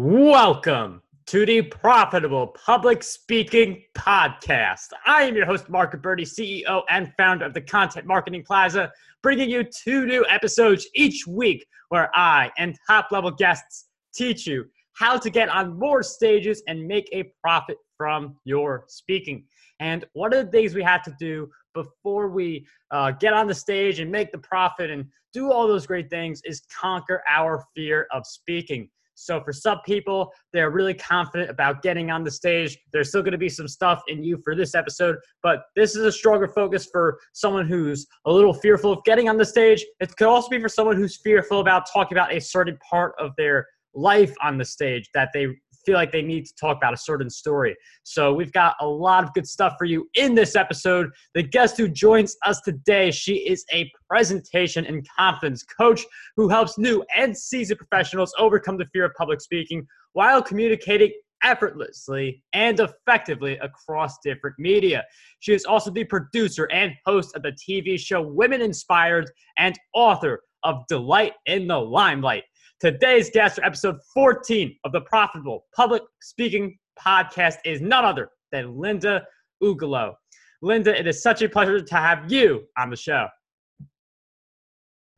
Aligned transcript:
Welcome 0.00 1.02
to 1.26 1.44
the 1.44 1.60
Profitable 1.60 2.46
Public 2.46 3.02
Speaking 3.02 3.82
Podcast. 3.96 4.90
I 5.04 5.24
am 5.24 5.34
your 5.34 5.44
host, 5.44 5.68
Mark 5.68 6.00
Birdie, 6.00 6.24
CEO 6.24 6.84
and 6.88 7.12
founder 7.16 7.46
of 7.46 7.52
the 7.52 7.60
Content 7.60 8.06
Marketing 8.06 8.44
Plaza, 8.44 8.92
bringing 9.24 9.50
you 9.50 9.64
two 9.64 10.06
new 10.06 10.24
episodes 10.28 10.86
each 10.94 11.26
week 11.26 11.66
where 11.88 12.12
I 12.14 12.52
and 12.58 12.78
top 12.86 13.08
level 13.10 13.32
guests 13.32 13.88
teach 14.14 14.46
you 14.46 14.66
how 14.92 15.18
to 15.18 15.30
get 15.30 15.48
on 15.48 15.76
more 15.76 16.04
stages 16.04 16.62
and 16.68 16.86
make 16.86 17.08
a 17.10 17.32
profit 17.42 17.76
from 17.96 18.36
your 18.44 18.84
speaking. 18.86 19.46
And 19.80 20.04
one 20.12 20.32
of 20.32 20.46
the 20.46 20.52
things 20.52 20.76
we 20.76 20.82
have 20.84 21.02
to 21.02 21.14
do 21.18 21.50
before 21.74 22.28
we 22.28 22.64
uh, 22.92 23.10
get 23.10 23.32
on 23.32 23.48
the 23.48 23.54
stage 23.54 23.98
and 23.98 24.12
make 24.12 24.30
the 24.30 24.38
profit 24.38 24.90
and 24.90 25.06
do 25.32 25.50
all 25.50 25.66
those 25.66 25.88
great 25.88 26.08
things 26.08 26.40
is 26.44 26.62
conquer 26.72 27.20
our 27.28 27.64
fear 27.74 28.06
of 28.12 28.24
speaking. 28.24 28.88
So 29.18 29.42
for 29.42 29.52
some 29.52 29.80
people, 29.84 30.32
they're 30.52 30.70
really 30.70 30.94
confident 30.94 31.50
about 31.50 31.82
getting 31.82 32.10
on 32.10 32.24
the 32.24 32.30
stage. 32.30 32.78
There's 32.92 33.08
still 33.08 33.22
going 33.22 33.32
to 33.32 33.38
be 33.38 33.48
some 33.48 33.68
stuff 33.68 34.00
in 34.08 34.22
you 34.22 34.40
for 34.44 34.54
this 34.54 34.74
episode, 34.74 35.16
but 35.42 35.64
this 35.74 35.96
is 35.96 36.04
a 36.04 36.12
stronger 36.12 36.48
focus 36.48 36.88
for 36.90 37.18
someone 37.32 37.66
who's 37.66 38.06
a 38.26 38.32
little 38.32 38.54
fearful 38.54 38.92
of 38.92 39.04
getting 39.04 39.28
on 39.28 39.36
the 39.36 39.44
stage. 39.44 39.84
It 40.00 40.14
could 40.16 40.28
also 40.28 40.48
be 40.48 40.60
for 40.60 40.68
someone 40.68 40.96
who's 40.96 41.20
fearful 41.22 41.60
about 41.60 41.84
talking 41.92 42.16
about 42.16 42.32
a 42.32 42.40
certain 42.40 42.78
part 42.88 43.14
of 43.18 43.32
their 43.36 43.66
life 43.94 44.34
on 44.42 44.58
the 44.58 44.64
stage 44.64 45.08
that 45.14 45.30
they 45.34 45.48
feel 45.84 45.94
like 45.94 46.12
they 46.12 46.22
need 46.22 46.46
to 46.46 46.54
talk 46.60 46.76
about 46.76 46.94
a 46.94 46.98
certain 46.98 47.30
story. 47.30 47.76
So 48.02 48.32
we've 48.32 48.52
got 48.52 48.76
a 48.80 48.86
lot 48.86 49.24
of 49.24 49.32
good 49.34 49.46
stuff 49.46 49.74
for 49.78 49.84
you 49.84 50.08
in 50.14 50.34
this 50.34 50.56
episode. 50.56 51.10
The 51.34 51.42
guest 51.42 51.76
who 51.76 51.88
joins 51.88 52.36
us 52.44 52.60
today, 52.60 53.10
she 53.10 53.36
is 53.36 53.64
a 53.72 53.90
presentation 54.08 54.86
and 54.86 55.06
confidence 55.16 55.62
coach 55.62 56.04
who 56.36 56.48
helps 56.48 56.78
new 56.78 57.04
and 57.16 57.36
seasoned 57.36 57.78
professionals 57.78 58.34
overcome 58.38 58.78
the 58.78 58.86
fear 58.92 59.04
of 59.04 59.12
public 59.16 59.40
speaking 59.40 59.86
while 60.12 60.42
communicating 60.42 61.12
effortlessly 61.42 62.42
and 62.52 62.80
effectively 62.80 63.58
across 63.58 64.18
different 64.24 64.56
media. 64.58 65.04
She 65.40 65.54
is 65.54 65.64
also 65.64 65.90
the 65.90 66.04
producer 66.04 66.64
and 66.72 66.92
host 67.06 67.36
of 67.36 67.42
the 67.42 67.52
TV 67.52 67.98
show 67.98 68.22
Women 68.22 68.60
Inspired 68.60 69.30
and 69.56 69.78
author 69.94 70.40
of 70.64 70.84
Delight 70.88 71.34
in 71.46 71.66
the 71.66 71.78
Limelight. 71.78 72.44
Today's 72.80 73.28
guest 73.28 73.56
for 73.56 73.64
episode 73.64 73.96
14 74.14 74.76
of 74.84 74.92
the 74.92 75.00
Profitable 75.00 75.66
Public 75.74 76.00
Speaking 76.22 76.78
Podcast 76.96 77.56
is 77.64 77.80
none 77.80 78.04
other 78.04 78.30
than 78.52 78.78
Linda 78.78 79.26
Ugelow. 79.60 80.14
Linda, 80.62 80.96
it 80.96 81.08
is 81.08 81.20
such 81.20 81.42
a 81.42 81.48
pleasure 81.48 81.80
to 81.80 81.94
have 81.96 82.30
you 82.30 82.68
on 82.76 82.88
the 82.88 82.96
show. 82.96 83.26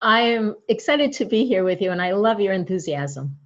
I 0.00 0.20
am 0.22 0.56
excited 0.70 1.12
to 1.12 1.26
be 1.26 1.44
here 1.44 1.62
with 1.62 1.82
you, 1.82 1.90
and 1.90 2.00
I 2.00 2.12
love 2.12 2.40
your 2.40 2.54
enthusiasm. 2.54 3.36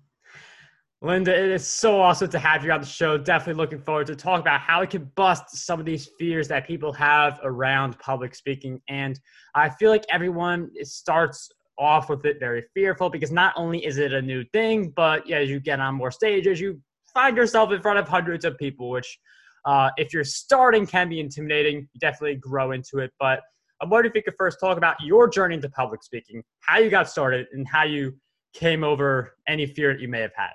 Linda, 1.02 1.36
it 1.36 1.50
is 1.50 1.66
so 1.66 2.00
awesome 2.00 2.30
to 2.30 2.38
have 2.38 2.64
you 2.64 2.70
on 2.70 2.82
the 2.82 2.86
show. 2.86 3.18
Definitely 3.18 3.60
looking 3.60 3.80
forward 3.80 4.06
to 4.06 4.14
talk 4.14 4.40
about 4.40 4.60
how 4.60 4.82
we 4.82 4.86
can 4.86 5.10
bust 5.16 5.56
some 5.56 5.80
of 5.80 5.86
these 5.86 6.08
fears 6.20 6.46
that 6.46 6.68
people 6.68 6.92
have 6.92 7.40
around 7.42 7.98
public 7.98 8.36
speaking. 8.36 8.80
And 8.88 9.18
I 9.56 9.70
feel 9.70 9.90
like 9.90 10.04
everyone 10.08 10.70
starts 10.84 11.50
off 11.78 12.08
with 12.08 12.24
it 12.24 12.38
very 12.38 12.64
fearful 12.74 13.10
because 13.10 13.32
not 13.32 13.52
only 13.56 13.84
is 13.84 13.98
it 13.98 14.12
a 14.12 14.22
new 14.22 14.44
thing, 14.52 14.92
but 14.94 15.26
yeah, 15.26 15.38
as 15.38 15.48
you 15.48 15.60
get 15.60 15.80
on 15.80 15.94
more 15.94 16.10
stages, 16.10 16.60
you 16.60 16.80
find 17.12 17.36
yourself 17.36 17.72
in 17.72 17.80
front 17.80 17.98
of 17.98 18.08
hundreds 18.08 18.44
of 18.44 18.56
people, 18.58 18.90
which 18.90 19.18
uh, 19.64 19.90
if 19.96 20.12
you're 20.12 20.24
starting 20.24 20.86
can 20.86 21.08
be 21.08 21.20
intimidating. 21.20 21.88
You 21.92 22.00
definitely 22.00 22.36
grow 22.36 22.72
into 22.72 22.98
it. 22.98 23.12
But 23.18 23.40
I'm 23.80 23.90
wondering 23.90 24.10
if 24.10 24.16
you 24.16 24.22
could 24.22 24.36
first 24.38 24.58
talk 24.60 24.76
about 24.76 24.96
your 25.00 25.28
journey 25.28 25.54
into 25.54 25.68
public 25.70 26.02
speaking, 26.02 26.42
how 26.60 26.78
you 26.78 26.90
got 26.90 27.08
started, 27.08 27.46
and 27.52 27.66
how 27.66 27.84
you 27.84 28.16
came 28.52 28.84
over 28.84 29.34
any 29.48 29.66
fear 29.66 29.92
that 29.92 30.00
you 30.00 30.08
may 30.08 30.20
have 30.20 30.32
had. 30.34 30.50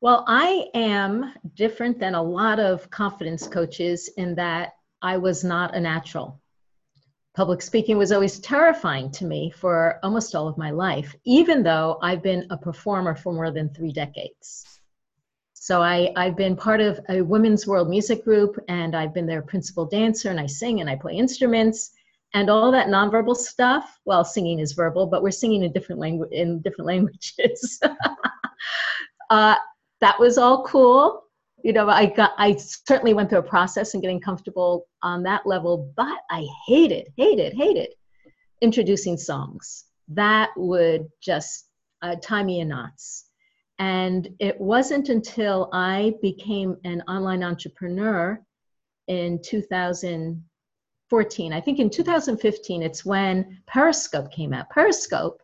Well, 0.00 0.24
I 0.26 0.66
am 0.74 1.34
different 1.54 1.98
than 1.98 2.14
a 2.14 2.22
lot 2.22 2.58
of 2.58 2.88
confidence 2.90 3.46
coaches 3.46 4.08
in 4.16 4.34
that 4.36 4.72
I 5.02 5.18
was 5.18 5.44
not 5.44 5.74
a 5.74 5.80
natural. 5.80 6.40
Public 7.34 7.62
speaking 7.62 7.96
was 7.96 8.10
always 8.10 8.40
terrifying 8.40 9.10
to 9.12 9.24
me 9.24 9.50
for 9.50 10.00
almost 10.02 10.34
all 10.34 10.48
of 10.48 10.58
my 10.58 10.70
life, 10.70 11.14
even 11.24 11.62
though 11.62 11.98
I've 12.02 12.22
been 12.22 12.46
a 12.50 12.56
performer 12.56 13.14
for 13.14 13.32
more 13.32 13.52
than 13.52 13.68
three 13.68 13.92
decades. 13.92 14.80
So 15.54 15.80
I, 15.80 16.12
I've 16.16 16.36
been 16.36 16.56
part 16.56 16.80
of 16.80 16.98
a 17.08 17.22
women's 17.22 17.66
world 17.66 17.88
music 17.88 18.24
group, 18.24 18.58
and 18.68 18.96
I've 18.96 19.14
been 19.14 19.26
their 19.26 19.42
principal 19.42 19.84
dancer, 19.86 20.30
and 20.30 20.40
I 20.40 20.46
sing 20.46 20.80
and 20.80 20.90
I 20.90 20.96
play 20.96 21.14
instruments, 21.14 21.92
and 22.34 22.50
all 22.50 22.72
that 22.72 22.88
nonverbal 22.88 23.36
stuff. 23.36 24.00
Well, 24.04 24.24
singing 24.24 24.58
is 24.58 24.72
verbal, 24.72 25.06
but 25.06 25.22
we're 25.22 25.30
singing 25.30 25.62
in 25.62 25.72
different 25.72 26.00
language 26.00 26.32
in 26.32 26.60
different 26.62 26.86
languages. 26.94 27.80
uh, 29.30 29.54
that 30.00 30.18
was 30.18 30.36
all 30.36 30.64
cool 30.64 31.29
you 31.62 31.72
know 31.72 31.88
i 31.88 32.06
got 32.06 32.32
i 32.38 32.56
certainly 32.56 33.14
went 33.14 33.28
through 33.28 33.38
a 33.38 33.42
process 33.42 33.94
and 33.94 34.02
getting 34.02 34.20
comfortable 34.20 34.86
on 35.02 35.22
that 35.22 35.46
level 35.46 35.92
but 35.96 36.18
i 36.30 36.46
hated 36.66 37.08
hated 37.16 37.52
hated 37.54 37.88
introducing 38.60 39.16
songs. 39.16 39.84
That 40.08 40.50
would 40.56 41.08
just 41.22 41.68
uh, 42.02 42.16
tie 42.22 42.42
me 42.42 42.60
in 42.60 42.68
knots. 42.68 43.26
And 43.78 44.28
it 44.38 44.60
wasn't 44.60 45.08
until 45.08 45.70
i 45.72 46.12
became 46.20 46.76
an 46.84 47.00
online 47.08 47.42
entrepreneur 47.42 48.38
in 49.08 49.40
2014 49.42 51.52
i 51.52 51.60
think 51.60 51.80
in 51.80 51.90
2015 51.90 52.82
it's 52.82 53.04
when 53.04 53.60
periscope 53.66 54.30
came 54.30 54.52
out. 54.52 54.70
Periscope 54.70 55.42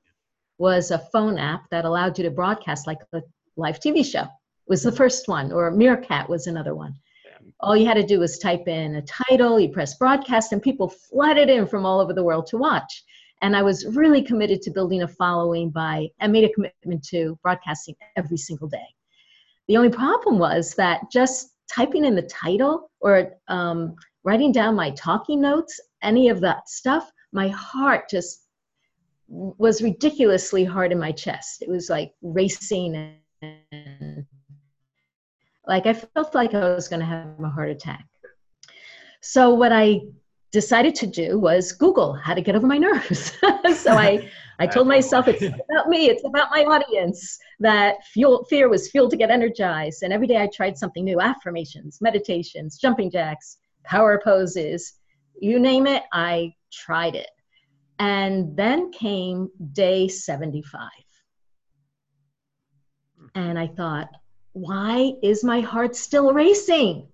was 0.59 0.91
a 0.91 0.99
phone 1.13 1.39
app 1.39 1.69
that 1.71 1.85
allowed 1.87 2.19
you 2.19 2.25
to 2.25 2.31
broadcast 2.31 2.87
like 2.87 2.99
a 3.15 3.23
live 3.57 3.81
tv 3.81 4.05
show 4.05 4.27
was 4.69 4.83
the 4.83 4.93
first 4.93 5.29
one, 5.29 5.53
or 5.53 5.71
Meerkat 5.71 6.29
was 6.29 6.47
another 6.47 6.75
one. 6.75 6.95
All 7.61 7.77
you 7.77 7.87
had 7.87 7.95
to 7.95 8.07
do 8.07 8.21
was 8.21 8.39
type 8.39 8.67
in 8.69 8.97
a 8.97 9.03
title, 9.03 9.59
you 9.61 9.69
press 9.69 9.95
broadcast, 9.95 10.53
and 10.53 10.63
people 10.63 10.89
flooded 10.89 11.49
in 11.49 11.67
from 11.67 11.87
all 11.87 12.01
over 12.01 12.13
the 12.13 12.25
world 12.25 12.47
to 12.49 12.59
watch. 12.59 13.05
And 13.43 13.57
I 13.57 13.63
was 13.63 13.87
really 13.95 14.23
committed 14.23 14.63
to 14.63 14.71
building 14.71 15.03
a 15.03 15.09
following 15.09 15.71
by, 15.71 16.09
I 16.21 16.27
made 16.27 16.45
a 16.45 16.53
commitment 16.53 17.05
to 17.09 17.39
broadcasting 17.43 17.95
every 18.17 18.37
single 18.37 18.69
day. 18.69 18.87
The 19.69 19.77
only 19.77 19.91
problem 19.91 20.39
was 20.39 20.75
that 20.75 21.11
just 21.13 21.51
typing 21.73 22.05
in 22.05 22.15
the 22.15 22.23
title 22.23 22.91
or 23.01 23.33
um, 23.49 23.95
writing 24.25 24.53
down 24.53 24.75
my 24.75 24.91
talking 24.91 25.41
notes, 25.41 25.79
any 26.03 26.29
of 26.29 26.41
that 26.41 26.69
stuff, 26.69 27.11
my 27.33 27.49
heart 27.49 28.09
just 28.09 28.47
was 29.29 29.83
ridiculously 29.83 30.65
hard 30.65 30.93
in 30.93 30.99
my 30.99 31.13
chest. 31.13 31.63
It 31.63 31.69
was 31.69 31.91
like 31.91 32.13
racing 32.23 33.19
and 33.43 34.27
like 35.67 35.87
I 35.87 35.93
felt 35.93 36.35
like 36.35 36.55
I 36.55 36.75
was 36.75 36.89
going 36.89 37.01
to 37.01 37.07
have 37.07 37.41
a 37.43 37.49
heart 37.49 37.71
attack. 37.71 38.07
So 39.21 39.55
what 39.55 39.73
I 39.73 40.03
decided 40.53 40.95
to 40.97 41.07
do 41.07 41.39
was 41.39 41.73
Google 41.73 42.15
how 42.15 42.35
to 42.35 42.41
get 42.41 42.55
over 42.55 42.67
my 42.67 42.79
nerves. 42.79 43.37
so 43.77 43.93
I, 43.93 44.31
I 44.59 44.67
told 44.67 44.87
myself 44.87 45.29
it's 45.29 45.43
about 45.43 45.89
me, 45.89 46.09
it's 46.09 46.25
about 46.25 46.49
my 46.51 46.63
audience. 46.65 47.39
That 47.61 48.05
fuel, 48.07 48.45
fear 48.49 48.69
was 48.69 48.91
fuel 48.91 49.11
to 49.11 49.17
get 49.17 49.31
energized. 49.31 50.03
And 50.03 50.13
every 50.13 50.27
day 50.27 50.39
I 50.39 50.47
tried 50.47 50.79
something 50.79 51.05
new: 51.05 51.21
affirmations, 51.21 51.99
meditations, 52.01 52.79
jumping 52.79 53.11
jacks, 53.11 53.59
power 53.85 54.21
poses, 54.23 54.95
you 55.41 55.59
name 55.59 55.87
it. 55.87 56.05
I 56.13 56.55
tried 56.73 57.15
it. 57.15 57.31
And 57.99 58.57
then 58.57 58.93
came 58.93 59.49
day 59.73 60.09
75. 60.09 60.89
And 63.35 63.59
I 63.59 63.67
thought, 63.67 64.09
why 64.57 65.13
is 65.23 65.45
my 65.45 65.61
heart 65.61 65.95
still 65.95 66.33
racing? 66.33 67.07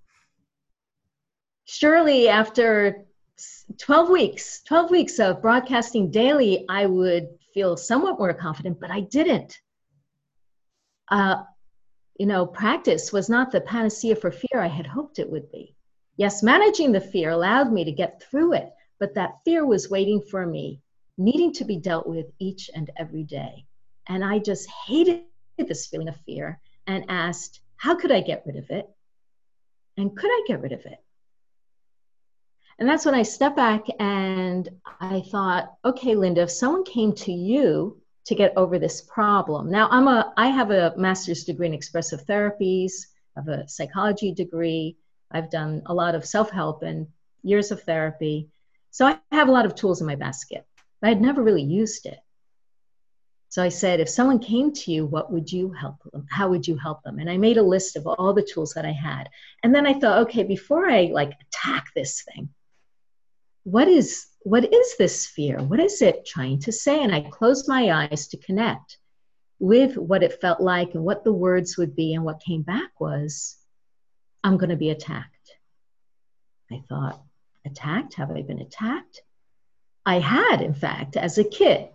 Surely, 1.65 2.29
after 2.29 3.05
12 3.81 4.11
weeks, 4.11 4.63
12 4.63 4.91
weeks 4.93 5.19
of 5.19 5.43
broadcasting 5.43 6.13
daily, 6.13 6.65
I 6.69 6.87
would 6.87 7.27
feel 7.53 7.77
somewhat 7.77 8.17
more 8.17 8.33
confident, 8.33 8.79
but 8.79 8.93
I 8.93 9.01
didn't. 9.01 9.61
Uh, 11.09 11.43
you 12.17 12.27
know, 12.27 12.47
practice 12.47 13.13
was 13.13 13.29
not 13.29 13.51
the 13.51 13.61
panacea 13.61 14.15
for 14.15 14.31
fear 14.31 14.61
I 14.61 14.69
had 14.69 14.87
hoped 14.87 15.19
it 15.19 15.29
would 15.29 15.51
be. 15.51 15.75
Yes, 16.17 16.45
managing 16.45 16.93
the 16.93 17.01
fear 17.01 17.31
allowed 17.31 17.73
me 17.73 17.85
to 17.85 17.91
get 17.91 18.23
through 18.23 18.53
it, 18.53 18.71
but 19.01 19.15
that 19.17 19.41
fear 19.45 19.67
was 19.67 19.91
waiting 19.91 20.21
for 20.21 20.47
me, 20.47 20.81
needing 21.19 21.53
to 21.55 21.65
be 21.65 21.77
dealt 21.77 22.07
with 22.07 22.27
each 22.39 22.71
and 22.73 22.89
every 22.97 23.25
day. 23.25 23.67
And 24.09 24.25
I 24.25 24.39
just 24.39 24.71
hated 24.87 25.25
this 25.59 25.89
feeling 25.89 26.09
of 26.09 26.17
fear 26.25 26.61
and 26.87 27.07
asked, 27.09 27.61
How 27.77 27.95
could 27.95 28.13
I 28.13 28.21
get 28.21 28.45
rid 28.47 28.57
of 28.57 28.71
it? 28.71 28.89
And 29.97 30.17
could 30.17 30.31
I 30.31 30.45
get 30.47 30.61
rid 30.61 30.73
of 30.73 30.85
it? 30.87 30.99
And 32.79 32.89
that's 32.89 33.05
when 33.05 33.15
I 33.15 33.23
stepped 33.23 33.57
back 33.57 33.85
and 34.01 34.69
I 35.01 35.21
thought, 35.21 35.75
okay, 35.85 36.15
Linda, 36.15 36.43
if 36.43 36.51
someone 36.51 36.85
came 36.85 37.13
to 37.13 37.33
you 37.33 38.01
to 38.25 38.35
get 38.35 38.57
over 38.57 38.79
this 38.79 39.03
problem. 39.03 39.71
Now 39.71 39.89
I'm 39.91 40.09
a 40.09 40.33
I 40.37 40.49
have 40.49 40.71
a 40.71 40.95
master's 40.97 41.45
degree 41.45 41.67
in 41.67 41.75
expressive 41.75 42.25
therapies, 42.25 42.93
I 43.37 43.41
have 43.41 43.49
a 43.49 43.69
psychology 43.69 44.33
degree, 44.33 44.97
I've 45.31 45.51
done 45.51 45.83
a 45.87 45.95
lot 45.95 46.15
of 46.15 46.25
self-help 46.25 46.83
and 46.83 47.09
years 47.43 47.71
of 47.71 47.83
therapy. 47.83 48.49
So 48.91 49.07
I 49.07 49.19
have 49.33 49.49
a 49.49 49.53
lot 49.53 49.67
of 49.67 49.75
tools 49.75 50.01
in 50.01 50.07
my 50.07 50.15
basket. 50.15 50.67
But 51.01 51.11
I'd 51.11 51.21
never 51.21 51.43
really 51.43 51.63
used 51.63 52.07
it. 52.07 52.19
So 53.53 53.63
I 53.63 53.69
said, 53.69 54.01
if 54.01 54.09
someone 54.09 54.39
came 54.39 54.73
to 54.73 54.91
you, 54.91 55.05
what 55.05 55.31
would 55.31 55.53
you 55.53 55.73
help 55.73 55.97
them? 56.11 56.27
How 56.31 56.49
would 56.49 56.67
you 56.67 56.79
help 56.79 57.03
them? 57.03 57.19
And 57.19 57.29
I 57.29 57.37
made 57.37 57.59
a 57.59 57.63
list 57.63 57.97
of 57.97 58.07
all 58.07 58.33
the 58.33 58.43
tools 58.43 58.73
that 58.73 58.87
I 58.87 58.93
had. 58.93 59.29
And 59.63 59.75
then 59.75 59.87
I 59.87 59.93
thought, 59.93 60.21
okay, 60.23 60.43
before 60.43 60.89
I 60.89 61.11
like 61.13 61.35
attack 61.39 61.89
this 61.95 62.23
thing, 62.23 62.49
what 63.65 63.89
is 63.89 64.27
what 64.41 64.73
is 64.73 64.97
this 64.97 65.27
fear? 65.27 65.59
What 65.59 65.81
is 65.81 66.01
it 66.01 66.25
trying 66.25 66.61
to 66.61 66.73
say? 66.73 67.03
And 67.03 67.15
I 67.15 67.21
closed 67.21 67.69
my 67.69 67.93
eyes 67.93 68.29
to 68.29 68.39
connect 68.39 68.97
with 69.59 69.99
what 69.99 70.23
it 70.23 70.41
felt 70.41 70.63
like 70.63 70.95
and 70.95 71.05
what 71.05 71.23
the 71.23 71.35
words 71.35 71.77
would 71.77 71.95
be. 71.95 72.15
And 72.15 72.25
what 72.25 72.41
came 72.41 72.63
back 72.63 72.99
was, 72.99 73.59
I'm 74.43 74.57
going 74.57 74.71
to 74.71 74.77
be 74.77 74.89
attacked. 74.89 75.53
I 76.71 76.83
thought, 76.89 77.23
attacked? 77.67 78.15
Have 78.15 78.31
I 78.31 78.41
been 78.41 78.61
attacked? 78.61 79.21
I 80.07 80.21
had, 80.21 80.63
in 80.63 80.73
fact, 80.73 81.19
as 81.19 81.37
a 81.37 81.45
kid 81.45 81.91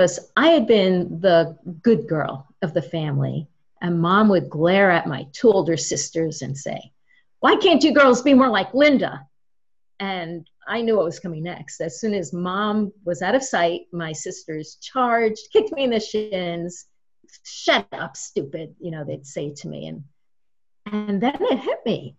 because 0.00 0.30
I 0.34 0.48
had 0.48 0.66
been 0.66 1.20
the 1.20 1.58
good 1.82 2.08
girl 2.08 2.48
of 2.62 2.72
the 2.72 2.80
family. 2.80 3.48
And 3.82 4.00
mom 4.00 4.30
would 4.30 4.48
glare 4.48 4.90
at 4.90 5.06
my 5.06 5.26
two 5.32 5.52
older 5.52 5.76
sisters 5.76 6.40
and 6.40 6.56
say, 6.56 6.92
Why 7.40 7.56
can't 7.56 7.84
you 7.84 7.92
girls 7.92 8.22
be 8.22 8.32
more 8.32 8.48
like 8.48 8.72
Linda? 8.72 9.26
And 9.98 10.48
I 10.66 10.80
knew 10.80 10.96
what 10.96 11.04
was 11.04 11.20
coming 11.20 11.42
next. 11.42 11.82
As 11.82 12.00
soon 12.00 12.14
as 12.14 12.32
mom 12.32 12.92
was 13.04 13.20
out 13.20 13.34
of 13.34 13.42
sight, 13.42 13.82
my 13.92 14.12
sisters 14.12 14.78
charged, 14.80 15.48
kicked 15.52 15.72
me 15.72 15.84
in 15.84 15.90
the 15.90 16.00
shins, 16.00 16.86
shut 17.44 17.86
up, 17.92 18.16
stupid, 18.16 18.76
you 18.80 18.90
know, 18.90 19.04
they'd 19.04 19.26
say 19.26 19.52
to 19.52 19.68
me. 19.68 19.86
And 19.86 20.04
and 20.86 21.22
then 21.22 21.36
it 21.40 21.58
hit 21.58 21.80
me. 21.84 22.16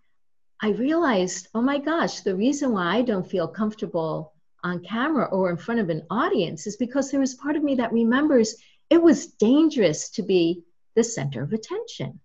I 0.61 0.69
realized, 0.69 1.47
oh 1.55 1.61
my 1.61 1.79
gosh, 1.79 2.21
the 2.21 2.35
reason 2.35 2.73
why 2.73 2.97
I 2.97 3.01
don't 3.01 3.27
feel 3.27 3.47
comfortable 3.47 4.33
on 4.63 4.83
camera 4.83 5.25
or 5.25 5.49
in 5.49 5.57
front 5.57 5.79
of 5.79 5.89
an 5.89 6.05
audience 6.09 6.67
is 6.67 6.77
because 6.77 7.09
there 7.09 7.19
was 7.19 7.35
part 7.35 7.55
of 7.55 7.63
me 7.63 7.75
that 7.75 7.93
remembers 7.93 8.55
it 8.89 9.01
was 9.01 9.27
dangerous 9.27 10.09
to 10.11 10.21
be 10.21 10.63
the 10.95 11.03
center 11.03 11.41
of 11.41 11.53
attention. 11.53 12.19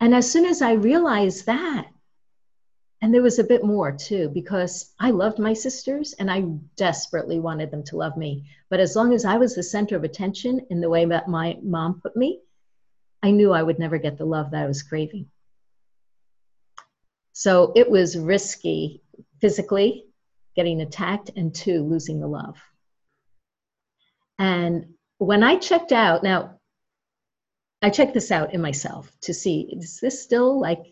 And 0.00 0.14
as 0.14 0.30
soon 0.30 0.46
as 0.46 0.62
I 0.62 0.72
realized 0.72 1.46
that, 1.46 1.88
and 3.02 3.14
there 3.14 3.22
was 3.22 3.38
a 3.38 3.44
bit 3.44 3.64
more 3.64 3.92
too, 3.92 4.30
because 4.30 4.92
I 4.98 5.10
loved 5.10 5.38
my 5.38 5.54
sisters 5.54 6.14
and 6.14 6.30
I 6.30 6.42
desperately 6.76 7.38
wanted 7.38 7.70
them 7.70 7.84
to 7.84 7.96
love 7.96 8.16
me. 8.16 8.44
But 8.68 8.80
as 8.80 8.94
long 8.96 9.14
as 9.14 9.24
I 9.24 9.36
was 9.36 9.54
the 9.54 9.62
center 9.62 9.96
of 9.96 10.04
attention 10.04 10.66
in 10.70 10.80
the 10.80 10.90
way 10.90 11.04
that 11.06 11.28
my 11.28 11.58
mom 11.62 12.00
put 12.00 12.16
me, 12.16 12.40
I 13.22 13.30
knew 13.30 13.52
I 13.52 13.62
would 13.62 13.78
never 13.78 13.98
get 13.98 14.18
the 14.18 14.24
love 14.24 14.50
that 14.50 14.62
I 14.62 14.66
was 14.66 14.82
craving. 14.82 15.30
So 17.32 17.72
it 17.74 17.90
was 17.90 18.18
risky 18.18 18.99
physically 19.40 20.06
getting 20.56 20.80
attacked, 20.80 21.30
and 21.36 21.54
two, 21.54 21.82
losing 21.82 22.20
the 22.20 22.26
love. 22.26 22.58
And 24.38 24.94
when 25.18 25.42
I 25.42 25.56
checked 25.56 25.92
out, 25.92 26.22
now 26.22 26.58
I 27.82 27.90
checked 27.90 28.14
this 28.14 28.30
out 28.30 28.52
in 28.52 28.60
myself 28.60 29.12
to 29.22 29.34
see 29.34 29.68
is 29.72 30.00
this 30.00 30.22
still 30.22 30.60
like 30.60 30.82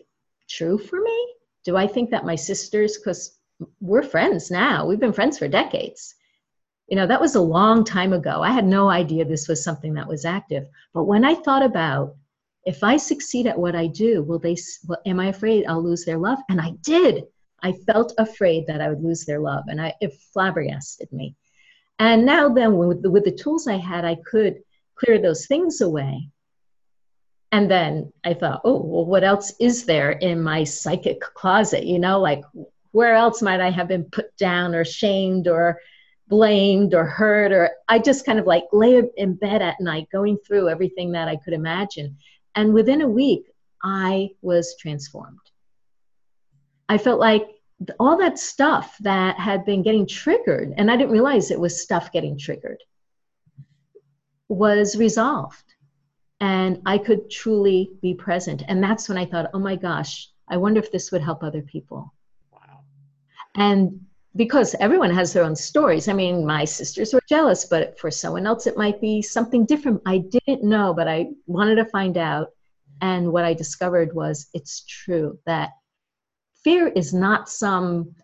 true 0.49 0.79
for 0.79 1.01
me? 1.01 1.35
Do 1.65 1.77
I 1.77 1.87
think 1.87 2.11
that 2.11 2.25
my 2.25 2.37
sisters, 2.37 2.97
because 2.97 3.39
we're 3.81 4.03
friends 4.03 4.51
now, 4.51 4.87
we've 4.87 5.01
been 5.01 5.13
friends 5.13 5.39
for 5.39 5.49
decades. 5.49 6.15
You 6.87 6.97
know, 6.97 7.07
that 7.07 7.21
was 7.21 7.35
a 7.35 7.41
long 7.41 7.85
time 7.85 8.13
ago. 8.13 8.43
I 8.43 8.53
had 8.53 8.67
no 8.67 8.89
idea 8.89 9.25
this 9.25 9.49
was 9.49 9.63
something 9.63 9.95
that 9.95 10.09
was 10.09 10.25
active. 10.25 10.67
But 10.95 11.05
when 11.05 11.25
I 11.25 11.35
thought 11.35 11.63
about 11.63 12.17
if 12.65 12.83
I 12.85 12.97
succeed 12.97 13.47
at 13.47 13.59
what 13.59 13.75
I 13.75 13.87
do, 13.87 14.23
will 14.23 14.39
they, 14.39 14.57
well, 14.87 15.01
am 15.07 15.21
I 15.21 15.29
afraid 15.29 15.67
I'll 15.67 15.83
lose 15.83 16.05
their 16.05 16.19
love? 16.19 16.39
And 16.49 16.61
I 16.61 16.73
did. 16.83 17.25
I 17.63 17.73
felt 17.73 18.15
afraid 18.19 18.67
that 18.67 18.81
I 18.81 18.89
would 18.89 19.03
lose 19.03 19.25
their 19.25 19.41
love, 19.41 19.65
and 19.69 19.81
I, 19.81 19.95
it 20.01 20.15
flabbergasted 20.33 21.13
me. 21.13 21.35
And 21.99 22.25
now, 22.25 22.49
then, 22.49 22.77
with 22.77 23.03
the, 23.03 23.11
with 23.11 23.25
the 23.25 23.33
tools 23.33 23.67
I 23.67 23.77
had, 23.77 24.05
I 24.05 24.17
could 24.17 24.63
clear 24.95 25.21
those 25.21 25.47
things 25.47 25.81
away. 25.81 26.29
And 27.51 27.71
then 27.71 28.13
I 28.25 28.35
thought, 28.35 28.61
oh, 28.65 28.81
well, 28.83 29.07
what 29.07 29.25
else 29.25 29.55
is 29.59 29.85
there 29.85 30.13
in 30.13 30.43
my 30.43 30.65
psychic 30.65 31.21
closet? 31.21 31.85
You 31.85 31.99
know, 31.99 32.21
like 32.21 32.43
where 32.93 33.15
else 33.15 33.41
might 33.41 33.61
I 33.61 33.71
have 33.71 33.89
been 33.89 34.05
put 34.05 34.37
down 34.37 34.75
or 34.75 34.85
shamed 34.85 35.49
or 35.49 35.81
blamed 36.29 36.95
or 36.95 37.07
hurt? 37.07 37.53
Or 37.53 37.71
I 37.89 38.01
just 38.01 38.27
kind 38.27 38.39
of 38.39 38.47
like 38.47 38.65
lay 38.73 39.03
in 39.17 39.35
bed 39.35 39.63
at 39.63 39.81
night 39.81 40.09
going 40.13 40.37
through 40.47 40.69
everything 40.69 41.13
that 41.13 41.29
I 41.29 41.37
could 41.37 41.55
imagine. 41.55 42.19
And 42.55 42.75
within 42.75 43.01
a 43.01 43.09
week, 43.09 43.45
I 43.83 44.31
was 44.43 44.77
transformed. 44.79 45.39
I 46.89 46.99
felt 46.99 47.21
like 47.21 47.49
all 48.01 48.17
that 48.19 48.39
stuff 48.39 48.97
that 49.01 49.39
had 49.39 49.65
been 49.65 49.83
getting 49.83 50.07
triggered, 50.07 50.75
and 50.77 50.91
I 50.91 50.97
didn't 50.97 51.13
realize 51.13 51.51
it 51.51 51.61
was 51.61 51.81
stuff 51.81 52.11
getting 52.13 52.39
triggered, 52.39 52.83
was 54.49 54.97
resolved. 54.97 55.75
And 56.41 56.81
I 56.87 56.99
could 56.99 57.31
truly 57.31 57.91
be 58.01 58.15
present. 58.15 58.63
And 58.69 58.83
that's 58.83 59.09
when 59.09 59.19
I 59.19 59.27
thought, 59.27 59.51
oh 59.55 59.59
my 59.59 59.75
gosh, 59.75 60.31
I 60.49 60.57
wonder 60.57 60.79
if 60.79 60.93
this 60.93 61.11
would 61.11 61.23
help 61.23 61.43
other 61.43 61.63
people. 61.63 62.15
Wow. 62.53 62.81
And 63.57 64.01
because 64.37 64.77
everyone 64.79 65.11
has 65.11 65.33
their 65.33 65.43
own 65.43 65.57
stories. 65.57 66.09
I 66.09 66.13
mean, 66.13 66.47
my 66.47 66.65
sisters 66.65 67.13
were 67.13 67.23
jealous, 67.29 67.65
but 67.65 67.99
for 67.99 68.11
someone 68.11 68.47
else, 68.47 68.67
it 68.67 68.77
might 68.77 69.01
be 69.01 69.21
something 69.21 69.67
different. 69.67 70.01
I 70.07 70.19
didn't 70.19 70.63
know, 70.63 70.95
but 70.95 71.09
I 71.09 71.31
wanted 71.47 71.75
to 71.77 71.85
find 71.87 72.17
out. 72.17 72.49
And 73.01 73.33
what 73.33 73.45
I 73.45 73.53
discovered 73.53 74.15
was 74.15 74.49
it's 74.55 74.85
true 74.85 75.39
that 75.47 75.71
fear 76.65 76.89
is 76.89 77.13
not 77.15 77.49
some 77.49 78.15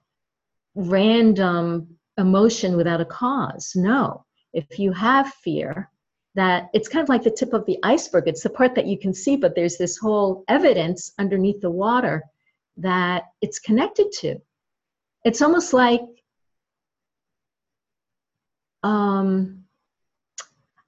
random 0.75 1.97
emotion 2.19 2.77
without 2.77 3.01
a 3.01 3.05
cause. 3.05 3.73
No. 3.75 4.25
If 4.53 4.79
you 4.79 4.93
have 4.93 5.33
fear, 5.35 5.91
that 6.35 6.69
it's 6.75 6.89
kind 6.89 7.03
of 7.03 7.09
like 7.09 7.23
the 7.23 7.31
tip 7.31 7.53
of 7.53 7.65
the 7.67 7.79
iceberg. 7.83 8.25
It's 8.27 8.43
the 8.43 8.51
part 8.51 8.75
that 8.75 8.87
you 8.87 8.99
can 8.99 9.15
see, 9.15 9.37
but 9.37 9.55
there's 9.55 9.77
this 9.77 9.97
whole 9.97 10.45
evidence 10.49 11.13
underneath 11.19 11.61
the 11.61 11.71
water 11.71 12.23
that 12.77 13.25
it's 13.41 13.59
connected 13.59 14.11
to. 14.21 14.41
It's 15.25 15.43
almost 15.43 15.73
like 15.73 16.03
um, 18.83 19.65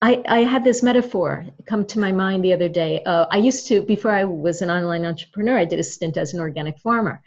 I, 0.03 0.23
I 0.29 0.41
had 0.41 0.65
this 0.65 0.83
metaphor 0.83 1.47
come 1.65 1.87
to 1.87 2.01
my 2.01 2.13
mind 2.13 2.45
the 2.45 2.53
other 2.53 2.69
day. 2.69 3.03
Uh, 3.05 3.27
I 3.31 3.39
used 3.39 3.69
to, 3.69 3.83
before 3.83 4.11
I 4.11 4.25
was 4.25 4.63
an 4.63 4.71
online 4.71 5.07
entrepreneur, 5.07 5.57
I 5.59 5.65
did 5.65 5.79
a 5.79 5.85
stint 5.85 6.17
as 6.17 6.35
an 6.35 6.41
organic 6.41 6.79
farmer. 6.81 7.23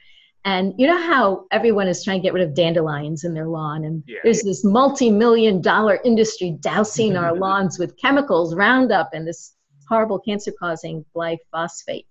And 0.46 0.74
you 0.78 0.88
know 0.88 0.98
how 0.98 1.46
everyone 1.52 1.88
is 1.88 2.04
trying 2.04 2.22
to 2.22 2.24
get 2.24 2.34
rid 2.34 2.48
of 2.48 2.56
dandelions 2.56 3.24
in 3.26 3.34
their 3.34 3.48
lawn, 3.48 3.84
and 3.84 4.04
yeah. 4.08 4.20
there's 4.24 4.42
this 4.42 4.64
multi-million 4.64 5.62
dollar 5.62 6.00
industry 6.06 6.58
dousing 6.62 7.18
our 7.18 7.36
lawns 7.38 7.78
with 7.78 7.98
chemicals, 7.98 8.56
Roundup, 8.56 9.10
and 9.14 9.28
this 9.28 9.56
horrible 9.88 10.20
cancer-causing 10.20 11.04
glyphosate. 11.16 12.06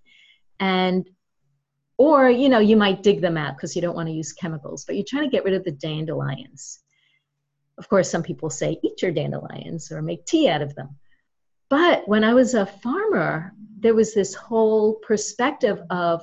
And 0.59 1.09
or 1.97 2.29
you 2.29 2.49
know 2.49 2.59
you 2.59 2.77
might 2.77 3.03
dig 3.03 3.21
them 3.21 3.37
out 3.37 3.57
because 3.57 3.75
you 3.75 3.81
don't 3.81 3.95
want 3.95 4.07
to 4.07 4.13
use 4.13 4.31
chemicals, 4.31 4.85
but 4.85 4.95
you're 4.95 5.05
trying 5.07 5.23
to 5.23 5.35
get 5.35 5.43
rid 5.43 5.55
of 5.55 5.63
the 5.63 5.71
dandelions. 5.71 6.79
Of 7.79 7.89
course, 7.89 8.11
some 8.11 8.23
people 8.23 8.49
say 8.49 8.77
eat 8.83 9.01
your 9.01 9.11
dandelions 9.11 9.91
or 9.91 10.01
make 10.01 10.25
tea 10.25 10.49
out 10.49 10.61
of 10.61 10.75
them. 10.75 10.97
But 11.69 12.07
when 12.07 12.23
I 12.23 12.33
was 12.33 12.53
a 12.53 12.65
farmer, 12.65 13.53
there 13.79 13.93
was 13.93 14.13
this 14.13 14.33
whole 14.33 14.95
perspective 14.95 15.81
of 15.89 16.21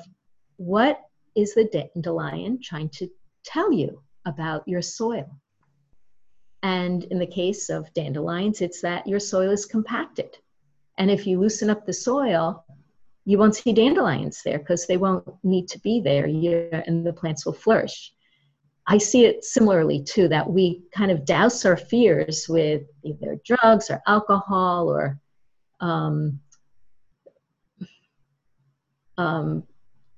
what 0.56 1.00
is 1.36 1.54
the 1.54 1.64
dandelion 1.64 2.58
trying 2.62 2.88
to 2.90 3.08
tell 3.44 3.72
you 3.72 4.02
about 4.24 4.66
your 4.66 4.82
soil? 4.82 5.28
And 6.62 7.04
in 7.04 7.18
the 7.18 7.26
case 7.26 7.68
of 7.68 7.92
dandelions, 7.94 8.60
it's 8.60 8.80
that 8.80 9.06
your 9.06 9.20
soil 9.20 9.50
is 9.50 9.66
compacted. 9.66 10.36
And 10.98 11.10
if 11.10 11.26
you 11.26 11.38
loosen 11.38 11.70
up 11.70 11.86
the 11.86 11.92
soil, 11.92 12.64
you 13.24 13.38
won't 13.38 13.56
see 13.56 13.72
dandelions 13.72 14.42
there 14.42 14.58
because 14.58 14.86
they 14.86 14.96
won't 14.96 15.28
need 15.44 15.68
to 15.68 15.78
be 15.80 16.00
there 16.00 16.24
and 16.24 17.06
the 17.06 17.12
plants 17.12 17.44
will 17.44 17.52
flourish. 17.52 18.12
I 18.86 18.98
see 18.98 19.24
it 19.24 19.44
similarly 19.44 20.02
too 20.02 20.28
that 20.28 20.48
we 20.48 20.82
kind 20.94 21.10
of 21.10 21.24
douse 21.24 21.64
our 21.64 21.76
fears 21.76 22.48
with 22.48 22.82
either 23.02 23.38
drugs 23.44 23.90
or 23.90 24.00
alcohol 24.06 24.88
or 24.88 25.18
um, 25.80 26.40
um, 29.18 29.64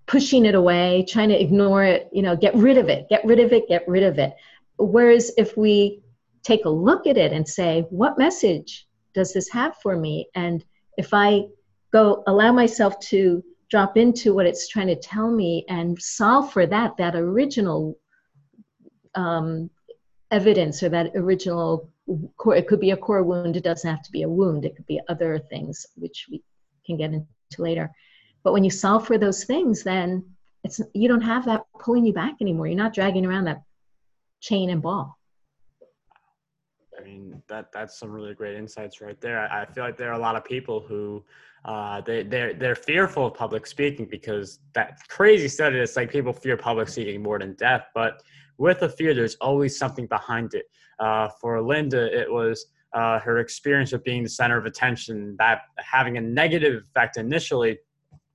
pushing 0.09 0.47
it 0.47 0.55
away, 0.55 1.05
trying 1.07 1.29
to 1.29 1.41
ignore 1.41 1.85
it, 1.85 2.09
you 2.13 2.23
know, 2.23 2.35
get 2.35 2.55
rid 2.55 2.79
of 2.79 2.89
it, 2.89 3.09
get 3.09 3.25
rid 3.25 3.39
of 3.39 3.53
it, 3.53 3.69
get 3.69 3.87
rid 3.87 4.03
of 4.03 4.19
it. 4.19 4.35
Whereas 4.79 5.31
if 5.37 5.57
we 5.57 6.03
take 6.43 6.65
a 6.65 6.71
look 6.71 7.07
at 7.07 7.19
it 7.19 7.33
and 7.33 7.47
say, 7.47 7.83
what 7.91 8.19
message 8.19 8.87
does 9.15 9.35
this 9.35 9.51
have 9.51 9.77
for 9.83 9.97
me? 9.97 10.29
And 10.35 10.65
if 10.97 11.13
I 11.13 11.45
go 11.93 12.25
allow 12.27 12.53
myself 12.53 12.99
to 13.01 13.45
drop 13.71 13.99
into 13.99 14.35
what 14.35 14.47
it's 14.47 14.67
trying 14.67 14.87
to 14.87 14.97
tell 14.97 15.31
me 15.31 15.67
and 15.69 16.01
solve 16.01 16.53
for 16.53 16.67
that, 16.67 16.97
that 16.97 17.15
original 17.15 17.99
um, 19.15 19.69
evidence 20.31 20.83
or 20.83 20.89
that 20.89 21.13
original 21.17 21.91
core, 22.39 22.57
it 22.57 22.67
could 22.67 22.81
be 22.81 22.93
a 22.93 22.97
core 22.97 23.23
wound, 23.23 23.57
it 23.57 23.65
doesn't 23.65 23.91
have 23.91 24.03
to 24.03 24.13
be 24.13 24.23
a 24.23 24.29
wound, 24.29 24.65
it 24.65 24.75
could 24.75 24.87
be 24.87 25.01
other 25.09 25.39
things 25.39 25.87
which 25.97 26.27
we 26.31 26.43
can 26.87 26.97
get 26.97 27.13
into 27.13 27.27
later. 27.59 27.91
But 28.45 28.53
when 28.53 28.65
you 28.65 28.71
solve 28.71 29.07
for 29.07 29.19
those 29.19 29.45
things, 29.45 29.83
then 29.83 30.25
it's 30.65 30.81
you 30.95 31.09
don't 31.09 31.21
have 31.21 31.45
that 31.47 31.63
pulling 31.79 32.05
you 32.05 32.13
back 32.13 32.35
anymore. 32.41 32.67
You're 32.67 32.77
not 32.77 32.95
dragging 32.95 33.27
around 33.27 33.45
that 33.45 33.63
chain 34.41 34.71
and 34.71 34.83
ball. 34.83 35.19
I 36.99 37.05
mean 37.05 37.43
that 37.49 37.71
that's 37.73 37.99
some 37.99 38.11
really 38.11 38.35
great 38.35 38.57
insights 38.57 39.01
right 39.01 39.21
there. 39.21 39.41
I 39.53 39.65
feel 39.67 39.85
like 39.85 39.97
there 39.97 40.11
are 40.11 40.19
a 40.19 40.19
lot 40.19 40.37
of 40.37 40.45
people 40.45 40.81
who 40.81 41.25
uh, 41.65 42.01
they 42.01 42.23
they're 42.23 42.55
they're 42.55 42.75
fearful 42.75 43.27
of 43.27 43.35
public 43.35 43.67
speaking 43.67 44.07
because 44.07 44.61
that 44.75 44.99
crazy 45.09 45.49
study 45.49 45.79
it's 45.79 45.97
like 45.97 46.11
people 46.11 46.33
fear 46.33 46.57
public 46.57 46.89
speaking 46.89 47.23
more 47.23 47.39
than 47.39 47.55
death. 47.55 47.87
But 47.95 48.23
with 48.59 48.83
a 48.83 48.89
fear, 48.89 49.15
there's 49.15 49.37
always 49.37 49.79
something 49.79 50.07
behind 50.07 50.55
it. 50.55 50.67
Uh, 50.99 51.29
for 51.41 51.63
Linda, 51.63 52.05
it 52.19 52.31
was 52.31 52.67
uh, 52.93 53.21
her 53.21 53.39
experience 53.39 53.93
of 53.93 54.03
being 54.03 54.23
the 54.23 54.29
center 54.29 54.59
of 54.59 54.67
attention, 54.67 55.37
that 55.39 55.63
having 55.79 56.17
a 56.17 56.21
negative 56.21 56.83
effect 56.83 57.17
initially, 57.17 57.79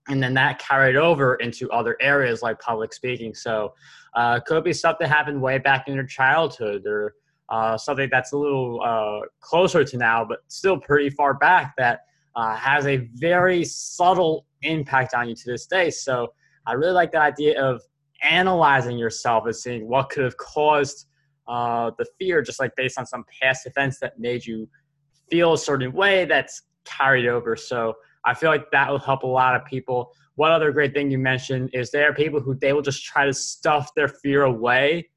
and 0.09 0.21
then 0.21 0.33
that 0.33 0.59
carried 0.59 0.95
over 0.95 1.35
into 1.35 1.69
other 1.71 1.95
areas 2.01 2.41
like 2.41 2.59
public 2.59 2.93
speaking. 2.93 3.33
So, 3.33 3.73
uh, 4.15 4.39
could 4.45 4.63
be 4.63 4.73
something 4.73 5.07
happened 5.07 5.41
way 5.41 5.57
back 5.57 5.87
in 5.87 5.95
your 5.95 6.05
childhood, 6.05 6.85
or 6.85 7.15
uh, 7.49 7.77
something 7.77 8.09
that's 8.11 8.33
a 8.33 8.37
little 8.37 8.81
uh, 8.83 9.25
closer 9.39 9.83
to 9.83 9.97
now, 9.97 10.25
but 10.25 10.39
still 10.47 10.79
pretty 10.79 11.09
far 11.09 11.33
back 11.33 11.73
that 11.77 12.01
uh, 12.35 12.55
has 12.55 12.85
a 12.85 13.09
very 13.15 13.63
subtle 13.63 14.45
impact 14.61 15.13
on 15.13 15.29
you 15.29 15.35
to 15.35 15.51
this 15.51 15.65
day. 15.65 15.89
So, 15.89 16.33
I 16.65 16.73
really 16.73 16.93
like 16.93 17.11
the 17.11 17.21
idea 17.21 17.61
of 17.61 17.81
analyzing 18.21 18.97
yourself 18.97 19.45
and 19.45 19.55
seeing 19.55 19.87
what 19.87 20.09
could 20.09 20.23
have 20.23 20.37
caused 20.37 21.07
uh, 21.47 21.91
the 21.97 22.05
fear, 22.19 22.41
just 22.41 22.59
like 22.59 22.75
based 22.75 22.97
on 22.97 23.05
some 23.05 23.25
past 23.41 23.65
events 23.65 23.99
that 23.99 24.17
made 24.17 24.45
you 24.45 24.67
feel 25.29 25.53
a 25.53 25.57
certain 25.57 25.91
way 25.91 26.25
that's 26.25 26.63
carried 26.85 27.27
over. 27.27 27.55
So 27.55 27.95
I 28.25 28.33
feel 28.33 28.49
like 28.49 28.71
that 28.71 28.89
will 28.89 28.99
help 28.99 29.23
a 29.23 29.27
lot 29.27 29.55
of 29.55 29.65
people. 29.65 30.13
One 30.35 30.51
other 30.51 30.71
great 30.71 30.93
thing 30.93 31.11
you 31.11 31.17
mentioned 31.17 31.69
is 31.73 31.91
there 31.91 32.09
are 32.09 32.13
people 32.13 32.39
who 32.39 32.55
they 32.55 32.73
will 32.73 32.81
just 32.81 33.03
try 33.03 33.25
to 33.25 33.33
stuff 33.33 33.93
their 33.95 34.07
fear 34.07 34.43
away 34.43 35.09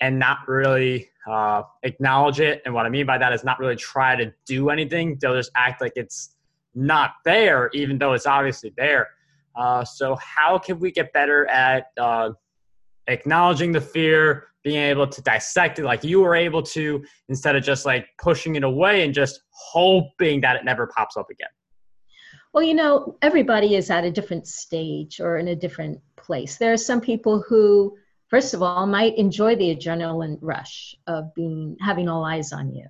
and 0.00 0.18
not 0.18 0.38
really 0.48 1.08
uh, 1.30 1.62
acknowledge 1.82 2.40
it. 2.40 2.62
And 2.64 2.74
what 2.74 2.86
I 2.86 2.88
mean 2.88 3.06
by 3.06 3.18
that 3.18 3.32
is 3.32 3.44
not 3.44 3.58
really 3.58 3.76
try 3.76 4.16
to 4.16 4.32
do 4.46 4.70
anything. 4.70 5.18
They'll 5.20 5.36
just 5.36 5.50
act 5.56 5.80
like 5.80 5.92
it's 5.96 6.36
not 6.74 7.12
there, 7.24 7.70
even 7.72 7.98
though 7.98 8.14
it's 8.14 8.26
obviously 8.26 8.72
there. 8.76 9.10
Uh, 9.54 9.84
so, 9.84 10.16
how 10.16 10.58
can 10.58 10.80
we 10.80 10.90
get 10.90 11.12
better 11.12 11.46
at 11.46 11.86
uh, 11.96 12.30
acknowledging 13.06 13.70
the 13.70 13.80
fear, 13.80 14.48
being 14.64 14.80
able 14.80 15.06
to 15.06 15.22
dissect 15.22 15.78
it 15.78 15.84
like 15.84 16.02
you 16.02 16.20
were 16.20 16.34
able 16.34 16.62
to 16.62 17.04
instead 17.28 17.54
of 17.54 17.62
just 17.62 17.86
like 17.86 18.08
pushing 18.18 18.56
it 18.56 18.64
away 18.64 19.04
and 19.04 19.14
just 19.14 19.42
hoping 19.50 20.40
that 20.40 20.56
it 20.56 20.64
never 20.64 20.86
pops 20.88 21.16
up 21.16 21.30
again 21.30 21.48
well 22.54 22.62
you 22.62 22.72
know 22.72 23.18
everybody 23.20 23.74
is 23.74 23.90
at 23.90 24.04
a 24.04 24.10
different 24.10 24.46
stage 24.46 25.20
or 25.20 25.36
in 25.36 25.48
a 25.48 25.56
different 25.56 26.00
place. 26.16 26.56
There 26.56 26.72
are 26.72 26.78
some 26.78 27.00
people 27.00 27.44
who 27.46 27.98
first 28.28 28.54
of 28.54 28.62
all 28.62 28.86
might 28.86 29.18
enjoy 29.18 29.56
the 29.56 29.76
adrenaline 29.76 30.38
rush 30.40 30.94
of 31.06 31.34
being 31.34 31.76
having 31.80 32.08
all 32.08 32.24
eyes 32.24 32.52
on 32.52 32.72
you. 32.72 32.86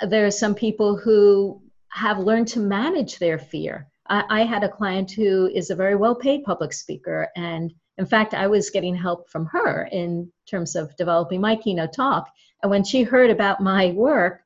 There 0.00 0.26
are 0.26 0.32
some 0.32 0.54
people 0.54 0.96
who 0.96 1.62
have 1.90 2.18
learned 2.18 2.48
to 2.48 2.60
manage 2.60 3.18
their 3.18 3.38
fear. 3.38 3.86
I, 4.08 4.24
I 4.40 4.44
had 4.44 4.64
a 4.64 4.68
client 4.68 5.12
who 5.12 5.46
is 5.46 5.70
a 5.70 5.76
very 5.76 5.94
well 5.94 6.16
paid 6.16 6.42
public 6.42 6.72
speaker 6.72 7.28
and 7.36 7.72
in 7.98 8.06
fact, 8.06 8.32
I 8.32 8.46
was 8.46 8.70
getting 8.70 8.96
help 8.96 9.28
from 9.28 9.44
her 9.46 9.86
in 9.92 10.32
terms 10.50 10.76
of 10.76 10.96
developing 10.96 11.42
my 11.42 11.56
keynote 11.56 11.92
talk. 11.92 12.26
And 12.62 12.70
when 12.70 12.84
she 12.84 13.02
heard 13.02 13.28
about 13.28 13.60
my 13.60 13.92
work, 13.92 14.40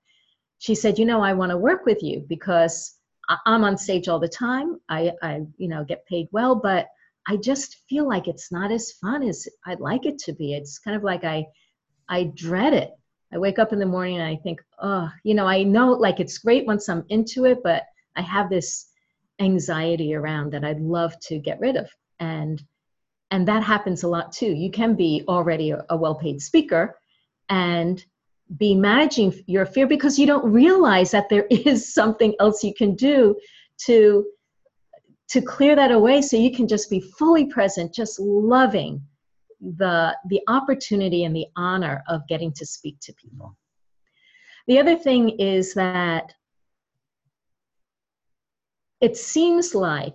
she 0.59 0.75
said, 0.75 0.99
"You 0.99 1.05
know, 1.05 1.21
I 1.21 1.33
want 1.35 1.51
to 1.51 1.57
work 1.57 1.87
with 1.87 2.03
you 2.03 2.25
because 2.27 2.96
I'm 3.29 3.65
on 3.65 3.77
stage 3.77 4.09
all 4.09 4.19
the 4.19 4.29
time. 4.29 4.81
I, 4.89 5.13
I, 5.23 5.43
you 5.57 5.69
know, 5.69 5.85
get 5.85 6.07
paid 6.07 6.29
well, 6.33 6.55
but 6.55 6.89
I 7.27 7.37
just 7.37 7.79
feel 7.89 8.07
like 8.07 8.29
it's 8.29 8.53
not 8.53 8.71
as 8.71 8.93
fun 8.93 9.23
as 9.23 9.49
I'd 9.67 9.81
like 9.81 10.07
it 10.07 10.19
to 10.21 10.33
be. 10.33 10.55
It's 10.55 10.79
kind 10.79 10.97
of 10.97 11.03
like 11.03 11.25
I, 11.25 11.47
I 12.09 12.25
dread 12.35 12.73
it. 12.73 12.93
I 13.33 13.39
wake 13.39 13.59
up 13.59 13.73
in 13.73 13.81
the 13.81 13.87
morning 13.87 14.19
and 14.19 14.25
I 14.27 14.37
think, 14.37 14.63
oh, 14.81 15.11
you 15.25 15.35
know, 15.35 15.47
I 15.47 15.65
know 15.65 15.93
like 15.93 16.21
it's 16.21 16.39
great 16.39 16.67
once 16.67 16.89
I'm 16.89 17.05
into 17.09 17.45
it, 17.45 17.63
but 17.65 17.83
I 18.15 18.23
have 18.23 18.49
this 18.49 18.87
anxiety 19.41 20.15
around 20.15 20.53
that 20.53 20.65
I'd 20.65 20.81
love 20.81 21.19
to 21.21 21.39
get 21.39 21.61
rid 21.61 21.77
of. 21.77 21.91
And 22.21 22.63
and 23.31 23.49
that 23.49 23.63
happens 23.63 24.03
a 24.03 24.09
lot 24.09 24.33
too 24.33 24.53
you 24.53 24.71
can 24.71 24.95
be 24.95 25.25
already 25.29 25.71
a, 25.71 25.85
a 25.91 25.97
well-paid 25.97 26.41
speaker 26.41 26.97
and 27.49 28.05
be 28.57 28.75
managing 28.75 29.35
your 29.47 29.67
fear 29.67 29.87
because 29.87 30.19
you 30.19 30.27
don't 30.27 30.51
realize 30.51 31.11
that 31.11 31.29
there 31.29 31.47
is 31.51 31.93
something 31.93 32.35
else 32.41 32.63
you 32.63 32.75
can 32.75 32.95
do 32.95 33.35
to 33.79 34.27
to 35.29 35.43
clear 35.43 35.75
that 35.75 35.91
away 35.91 36.23
so 36.23 36.37
you 36.37 36.55
can 36.55 36.69
just 36.69 36.89
be 36.89 37.01
fully 37.01 37.47
present 37.47 37.93
just 37.93 38.21
loving 38.21 39.03
the 39.61 40.17
the 40.29 40.41
opportunity 40.49 41.25
and 41.25 41.35
the 41.35 41.47
honor 41.57 42.03
of 42.09 42.27
getting 42.29 42.53
to 42.53 42.65
speak 42.65 42.97
to 43.01 43.13
people 43.15 43.57
the 44.69 44.79
other 44.79 44.97
thing 44.97 45.31
is 45.41 45.75
that 45.75 46.33
it 49.01 49.17
seems 49.17 49.75
like 49.75 50.15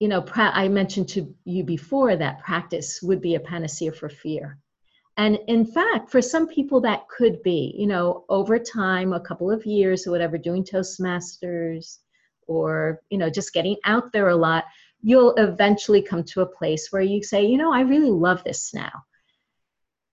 you 0.00 0.08
know, 0.08 0.24
I 0.36 0.68
mentioned 0.68 1.08
to 1.10 1.34
you 1.44 1.64
before 1.64 2.16
that 2.16 2.38
practice 2.40 3.00
would 3.02 3.20
be 3.20 3.34
a 3.34 3.40
panacea 3.40 3.92
for 3.92 4.08
fear. 4.08 4.58
And 5.18 5.40
in 5.48 5.66
fact, 5.66 6.10
for 6.10 6.22
some 6.22 6.46
people, 6.46 6.80
that 6.82 7.08
could 7.08 7.42
be, 7.42 7.74
you 7.76 7.88
know, 7.88 8.24
over 8.28 8.56
time, 8.56 9.12
a 9.12 9.20
couple 9.20 9.50
of 9.50 9.66
years 9.66 10.06
or 10.06 10.12
whatever, 10.12 10.38
doing 10.38 10.62
Toastmasters 10.62 11.98
or, 12.46 13.02
you 13.10 13.18
know, 13.18 13.28
just 13.28 13.52
getting 13.52 13.76
out 13.84 14.12
there 14.12 14.28
a 14.28 14.36
lot, 14.36 14.64
you'll 15.02 15.34
eventually 15.34 16.00
come 16.00 16.22
to 16.22 16.42
a 16.42 16.46
place 16.46 16.88
where 16.90 17.02
you 17.02 17.22
say, 17.22 17.44
you 17.44 17.58
know, 17.58 17.72
I 17.72 17.80
really 17.80 18.12
love 18.12 18.44
this 18.44 18.72
now. 18.72 18.92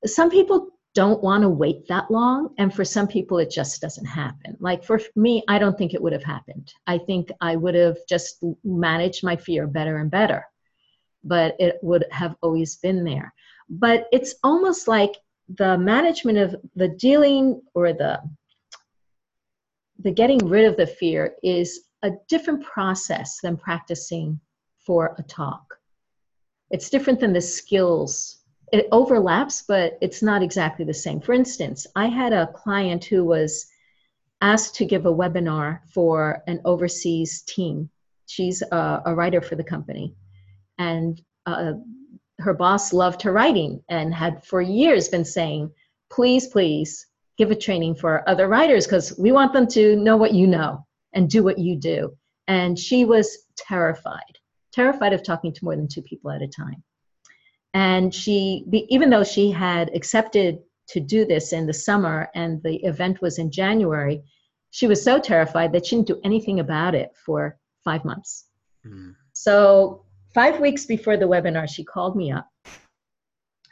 Some 0.05 0.31
people 0.31 0.71
don't 0.95 1.21
want 1.21 1.43
to 1.43 1.49
wait 1.49 1.87
that 1.87 2.09
long. 2.09 2.55
And 2.57 2.73
for 2.73 2.83
some 2.83 3.07
people, 3.07 3.37
it 3.37 3.51
just 3.51 3.81
doesn't 3.81 4.05
happen. 4.05 4.57
Like 4.59 4.83
for 4.83 4.99
me, 5.15 5.43
I 5.47 5.59
don't 5.59 5.77
think 5.77 5.93
it 5.93 6.01
would 6.01 6.13
have 6.13 6.23
happened. 6.23 6.73
I 6.87 6.97
think 6.97 7.29
I 7.41 7.57
would 7.57 7.75
have 7.75 7.97
just 8.09 8.43
managed 8.63 9.23
my 9.23 9.35
fear 9.35 9.67
better 9.67 9.97
and 9.97 10.09
better, 10.09 10.45
but 11.23 11.55
it 11.59 11.77
would 11.83 12.05
have 12.11 12.35
always 12.41 12.77
been 12.77 13.03
there. 13.03 13.33
But 13.69 14.07
it's 14.11 14.35
almost 14.43 14.87
like 14.87 15.15
the 15.49 15.77
management 15.77 16.37
of 16.37 16.55
the 16.75 16.89
dealing 16.89 17.61
or 17.73 17.93
the 17.93 18.21
the 19.99 20.11
getting 20.11 20.39
rid 20.39 20.65
of 20.65 20.75
the 20.75 20.85
fear 20.85 21.35
is 21.41 21.85
a 22.03 22.11
different 22.27 22.63
process 22.63 23.39
than 23.41 23.55
practicing 23.55 24.39
for 24.85 25.15
a 25.17 25.23
talk. 25.23 25.79
It's 26.69 26.89
different 26.89 27.19
than 27.19 27.33
the 27.33 27.41
skills 27.41 28.43
it 28.71 28.87
overlaps, 28.91 29.63
but 29.67 29.97
it's 30.01 30.21
not 30.21 30.43
exactly 30.43 30.85
the 30.85 30.93
same. 30.93 31.21
For 31.21 31.33
instance, 31.33 31.87
I 31.95 32.07
had 32.07 32.33
a 32.33 32.47
client 32.47 33.05
who 33.05 33.23
was 33.23 33.67
asked 34.41 34.75
to 34.75 34.85
give 34.85 35.05
a 35.05 35.13
webinar 35.13 35.79
for 35.93 36.43
an 36.47 36.61
overseas 36.65 37.43
team. 37.43 37.89
She's 38.25 38.61
a, 38.61 39.01
a 39.05 39.15
writer 39.15 39.41
for 39.41 39.55
the 39.55 39.63
company. 39.63 40.15
And 40.77 41.21
uh, 41.45 41.73
her 42.39 42.53
boss 42.53 42.93
loved 42.93 43.21
her 43.21 43.31
writing 43.31 43.81
and 43.89 44.13
had 44.13 44.43
for 44.43 44.61
years 44.61 45.07
been 45.07 45.25
saying, 45.25 45.71
please, 46.11 46.47
please 46.47 47.07
give 47.37 47.51
a 47.51 47.55
training 47.55 47.95
for 47.95 48.27
other 48.29 48.47
writers 48.47 48.85
because 48.85 49.17
we 49.17 49.31
want 49.31 49.53
them 49.53 49.67
to 49.67 49.95
know 49.95 50.17
what 50.17 50.33
you 50.33 50.47
know 50.47 50.85
and 51.13 51.29
do 51.29 51.43
what 51.43 51.57
you 51.57 51.75
do. 51.75 52.15
And 52.47 52.77
she 52.77 53.05
was 53.05 53.45
terrified, 53.57 54.39
terrified 54.71 55.13
of 55.13 55.23
talking 55.23 55.53
to 55.53 55.65
more 55.65 55.75
than 55.75 55.87
two 55.87 56.01
people 56.01 56.31
at 56.31 56.41
a 56.41 56.47
time. 56.47 56.83
And 57.73 58.13
she, 58.13 58.65
even 58.89 59.09
though 59.09 59.23
she 59.23 59.51
had 59.51 59.93
accepted 59.93 60.59
to 60.89 60.99
do 60.99 61.25
this 61.25 61.51
in 61.51 61.65
the 61.65 61.73
summer 61.73 62.29
and 62.33 62.61
the 62.63 62.77
event 62.85 63.21
was 63.21 63.37
in 63.37 63.51
January, 63.51 64.23
she 64.71 64.87
was 64.87 65.03
so 65.03 65.19
terrified 65.19 65.73
that 65.73 65.85
she 65.85 65.95
didn't 65.95 66.07
do 66.07 66.21
anything 66.23 66.59
about 66.59 66.95
it 66.95 67.11
for 67.25 67.57
five 67.83 68.05
months. 68.05 68.45
Mm. 68.85 69.15
So, 69.33 70.04
five 70.35 70.59
weeks 70.59 70.85
before 70.85 71.15
the 71.15 71.25
webinar, 71.25 71.67
she 71.67 71.83
called 71.83 72.15
me 72.17 72.31
up 72.31 72.49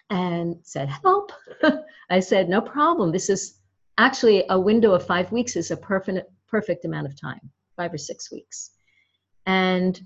and 0.10 0.55
said, 0.63 0.89
Help. 0.89 1.34
I 2.10 2.22
said, 2.22 2.48
No 2.50 2.62
problem. 2.62 3.12
This 3.12 3.29
is 3.29 3.60
actually 3.98 4.46
a 4.50 4.60
window 4.60 4.93
of 4.93 5.05
five 5.05 5.32
weeks 5.32 5.55
is 5.55 5.70
a 5.72 5.77
perfect, 5.77 6.20
perfect 6.48 6.86
amount 6.86 7.05
of 7.05 7.20
time, 7.20 7.41
five 7.75 7.93
or 7.93 7.98
six 7.98 8.32
weeks. 8.32 8.72
And 9.46 10.01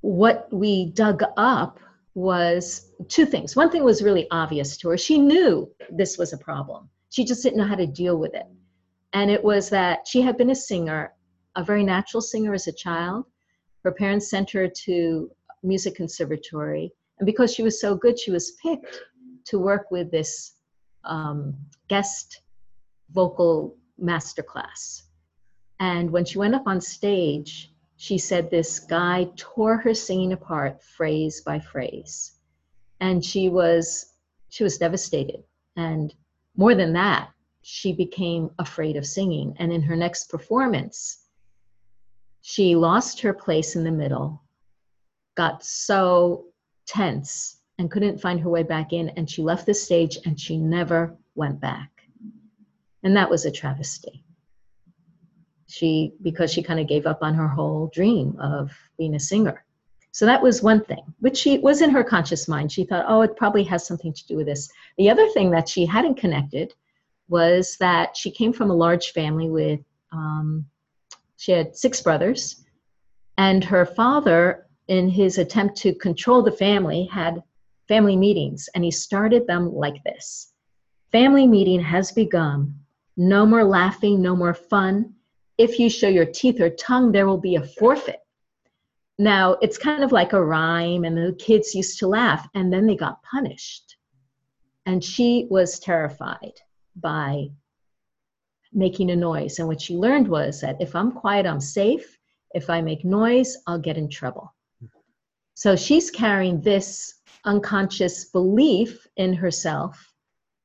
what 0.00 0.48
we 0.52 0.90
dug 0.90 1.22
up 1.36 1.78
was 2.14 2.90
two 3.06 3.24
things. 3.24 3.54
One 3.54 3.70
thing 3.70 3.84
was 3.84 4.02
really 4.02 4.26
obvious 4.32 4.76
to 4.78 4.88
her. 4.88 4.98
She 4.98 5.18
knew 5.18 5.70
this 5.90 6.18
was 6.18 6.32
a 6.32 6.38
problem. 6.38 6.90
She 7.10 7.24
just 7.24 7.44
didn't 7.44 7.58
know 7.58 7.66
how 7.66 7.76
to 7.76 7.86
deal 7.86 8.18
with 8.18 8.34
it. 8.34 8.46
And 9.12 9.30
it 9.30 9.42
was 9.42 9.70
that 9.70 10.06
she 10.06 10.20
had 10.20 10.36
been 10.36 10.50
a 10.50 10.54
singer, 10.54 11.12
a 11.54 11.62
very 11.62 11.84
natural 11.84 12.20
singer 12.20 12.54
as 12.54 12.66
a 12.66 12.72
child. 12.72 13.24
Her 13.88 13.94
parents 13.94 14.28
sent 14.28 14.50
her 14.50 14.68
to 14.68 15.30
music 15.62 15.94
conservatory. 15.94 16.92
And 17.18 17.26
because 17.26 17.54
she 17.54 17.62
was 17.62 17.80
so 17.80 17.94
good, 17.94 18.18
she 18.18 18.30
was 18.30 18.52
picked 18.62 19.00
to 19.46 19.58
work 19.58 19.90
with 19.90 20.10
this 20.10 20.52
um, 21.04 21.56
guest 21.88 22.42
vocal 23.10 23.78
masterclass. 23.98 25.04
And 25.80 26.10
when 26.10 26.26
she 26.26 26.36
went 26.36 26.54
up 26.54 26.66
on 26.66 26.82
stage, 26.82 27.72
she 27.96 28.18
said 28.18 28.50
this 28.50 28.78
guy 28.78 29.30
tore 29.36 29.78
her 29.78 29.94
singing 29.94 30.34
apart 30.34 30.82
phrase 30.82 31.40
by 31.40 31.58
phrase 31.58 32.32
and 33.00 33.24
she 33.24 33.48
was 33.48 34.12
she 34.50 34.64
was 34.64 34.76
devastated 34.76 35.42
and 35.76 36.14
more 36.56 36.74
than 36.74 36.92
that 36.92 37.30
she 37.62 37.92
became 37.92 38.50
afraid 38.58 38.96
of 38.96 39.06
singing. 39.06 39.54
And 39.58 39.72
in 39.72 39.82
her 39.82 39.96
next 39.96 40.30
performance, 40.30 41.24
she 42.50 42.74
lost 42.74 43.20
her 43.20 43.34
place 43.34 43.76
in 43.76 43.84
the 43.84 43.90
middle, 43.90 44.42
got 45.36 45.62
so 45.62 46.46
tense 46.86 47.58
and 47.78 47.90
couldn't 47.90 48.22
find 48.22 48.40
her 48.40 48.48
way 48.48 48.62
back 48.62 48.94
in, 48.94 49.10
and 49.10 49.28
she 49.28 49.42
left 49.42 49.66
the 49.66 49.74
stage 49.74 50.16
and 50.24 50.40
she 50.40 50.56
never 50.56 51.14
went 51.34 51.60
back. 51.60 51.90
And 53.02 53.14
that 53.14 53.28
was 53.28 53.44
a 53.44 53.50
travesty. 53.50 54.24
She, 55.68 56.14
because 56.22 56.50
she 56.50 56.62
kind 56.62 56.80
of 56.80 56.88
gave 56.88 57.04
up 57.04 57.18
on 57.20 57.34
her 57.34 57.48
whole 57.48 57.90
dream 57.92 58.34
of 58.40 58.72
being 58.96 59.14
a 59.14 59.20
singer. 59.20 59.62
So 60.12 60.24
that 60.24 60.42
was 60.42 60.62
one 60.62 60.82
thing, 60.82 61.04
which 61.20 61.36
she 61.36 61.58
was 61.58 61.82
in 61.82 61.90
her 61.90 62.02
conscious 62.02 62.48
mind. 62.48 62.72
She 62.72 62.84
thought, 62.84 63.04
oh, 63.08 63.20
it 63.20 63.36
probably 63.36 63.64
has 63.64 63.86
something 63.86 64.14
to 64.14 64.26
do 64.26 64.36
with 64.36 64.46
this. 64.46 64.70
The 64.96 65.10
other 65.10 65.28
thing 65.34 65.50
that 65.50 65.68
she 65.68 65.84
hadn't 65.84 66.14
connected 66.16 66.72
was 67.28 67.76
that 67.78 68.16
she 68.16 68.30
came 68.30 68.54
from 68.54 68.70
a 68.70 68.74
large 68.74 69.12
family 69.12 69.50
with, 69.50 69.80
um, 70.12 70.64
she 71.38 71.52
had 71.52 71.74
six 71.74 72.02
brothers, 72.02 72.64
and 73.38 73.64
her 73.64 73.86
father, 73.86 74.66
in 74.88 75.08
his 75.08 75.38
attempt 75.38 75.76
to 75.78 75.94
control 75.94 76.42
the 76.42 76.52
family, 76.52 77.08
had 77.10 77.42
family 77.86 78.16
meetings, 78.16 78.68
and 78.74 78.84
he 78.84 78.90
started 78.90 79.46
them 79.46 79.72
like 79.72 80.02
this 80.04 80.52
Family 81.12 81.46
meeting 81.46 81.80
has 81.80 82.12
begun. 82.12 82.74
No 83.16 83.46
more 83.46 83.64
laughing, 83.64 84.20
no 84.20 84.36
more 84.36 84.52
fun. 84.52 85.14
If 85.56 85.78
you 85.78 85.88
show 85.88 86.08
your 86.08 86.26
teeth 86.26 86.60
or 86.60 86.68
tongue, 86.68 87.12
there 87.12 87.26
will 87.26 87.40
be 87.40 87.54
a 87.54 87.62
forfeit. 87.62 88.20
Now, 89.18 89.52
it's 89.62 89.78
kind 89.78 90.04
of 90.04 90.12
like 90.12 90.34
a 90.34 90.44
rhyme, 90.44 91.04
and 91.04 91.16
the 91.16 91.34
kids 91.38 91.74
used 91.74 91.98
to 92.00 92.08
laugh, 92.08 92.46
and 92.54 92.70
then 92.70 92.86
they 92.86 92.94
got 92.94 93.22
punished. 93.22 93.96
And 94.84 95.02
she 95.02 95.46
was 95.48 95.78
terrified 95.78 96.60
by 96.94 97.48
making 98.78 99.10
a 99.10 99.16
noise. 99.16 99.58
And 99.58 99.66
what 99.66 99.80
she 99.80 99.96
learned 99.96 100.28
was 100.28 100.60
that 100.60 100.80
if 100.80 100.94
I'm 100.94 101.10
quiet, 101.10 101.46
I'm 101.46 101.60
safe. 101.60 102.16
If 102.54 102.70
I 102.70 102.80
make 102.80 103.04
noise, 103.04 103.56
I'll 103.66 103.80
get 103.80 103.98
in 103.98 104.08
trouble. 104.08 104.54
So 105.54 105.74
she's 105.74 106.10
carrying 106.10 106.60
this 106.60 107.14
unconscious 107.44 108.26
belief 108.26 109.06
in 109.16 109.34
herself 109.34 110.12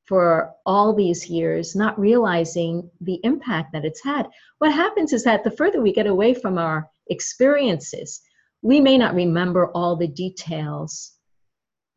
for 0.04 0.52
all 0.64 0.94
these 0.94 1.28
years, 1.28 1.74
not 1.74 1.98
realizing 1.98 2.88
the 3.00 3.18
impact 3.24 3.72
that 3.72 3.84
it's 3.84 4.04
had. 4.04 4.28
What 4.58 4.72
happens 4.72 5.12
is 5.12 5.24
that 5.24 5.42
the 5.42 5.50
further 5.50 5.80
we 5.80 5.92
get 5.92 6.06
away 6.06 6.34
from 6.34 6.56
our 6.58 6.88
experiences, 7.08 8.20
we 8.62 8.80
may 8.80 8.96
not 8.96 9.14
remember 9.14 9.72
all 9.72 9.96
the 9.96 10.06
details, 10.06 11.14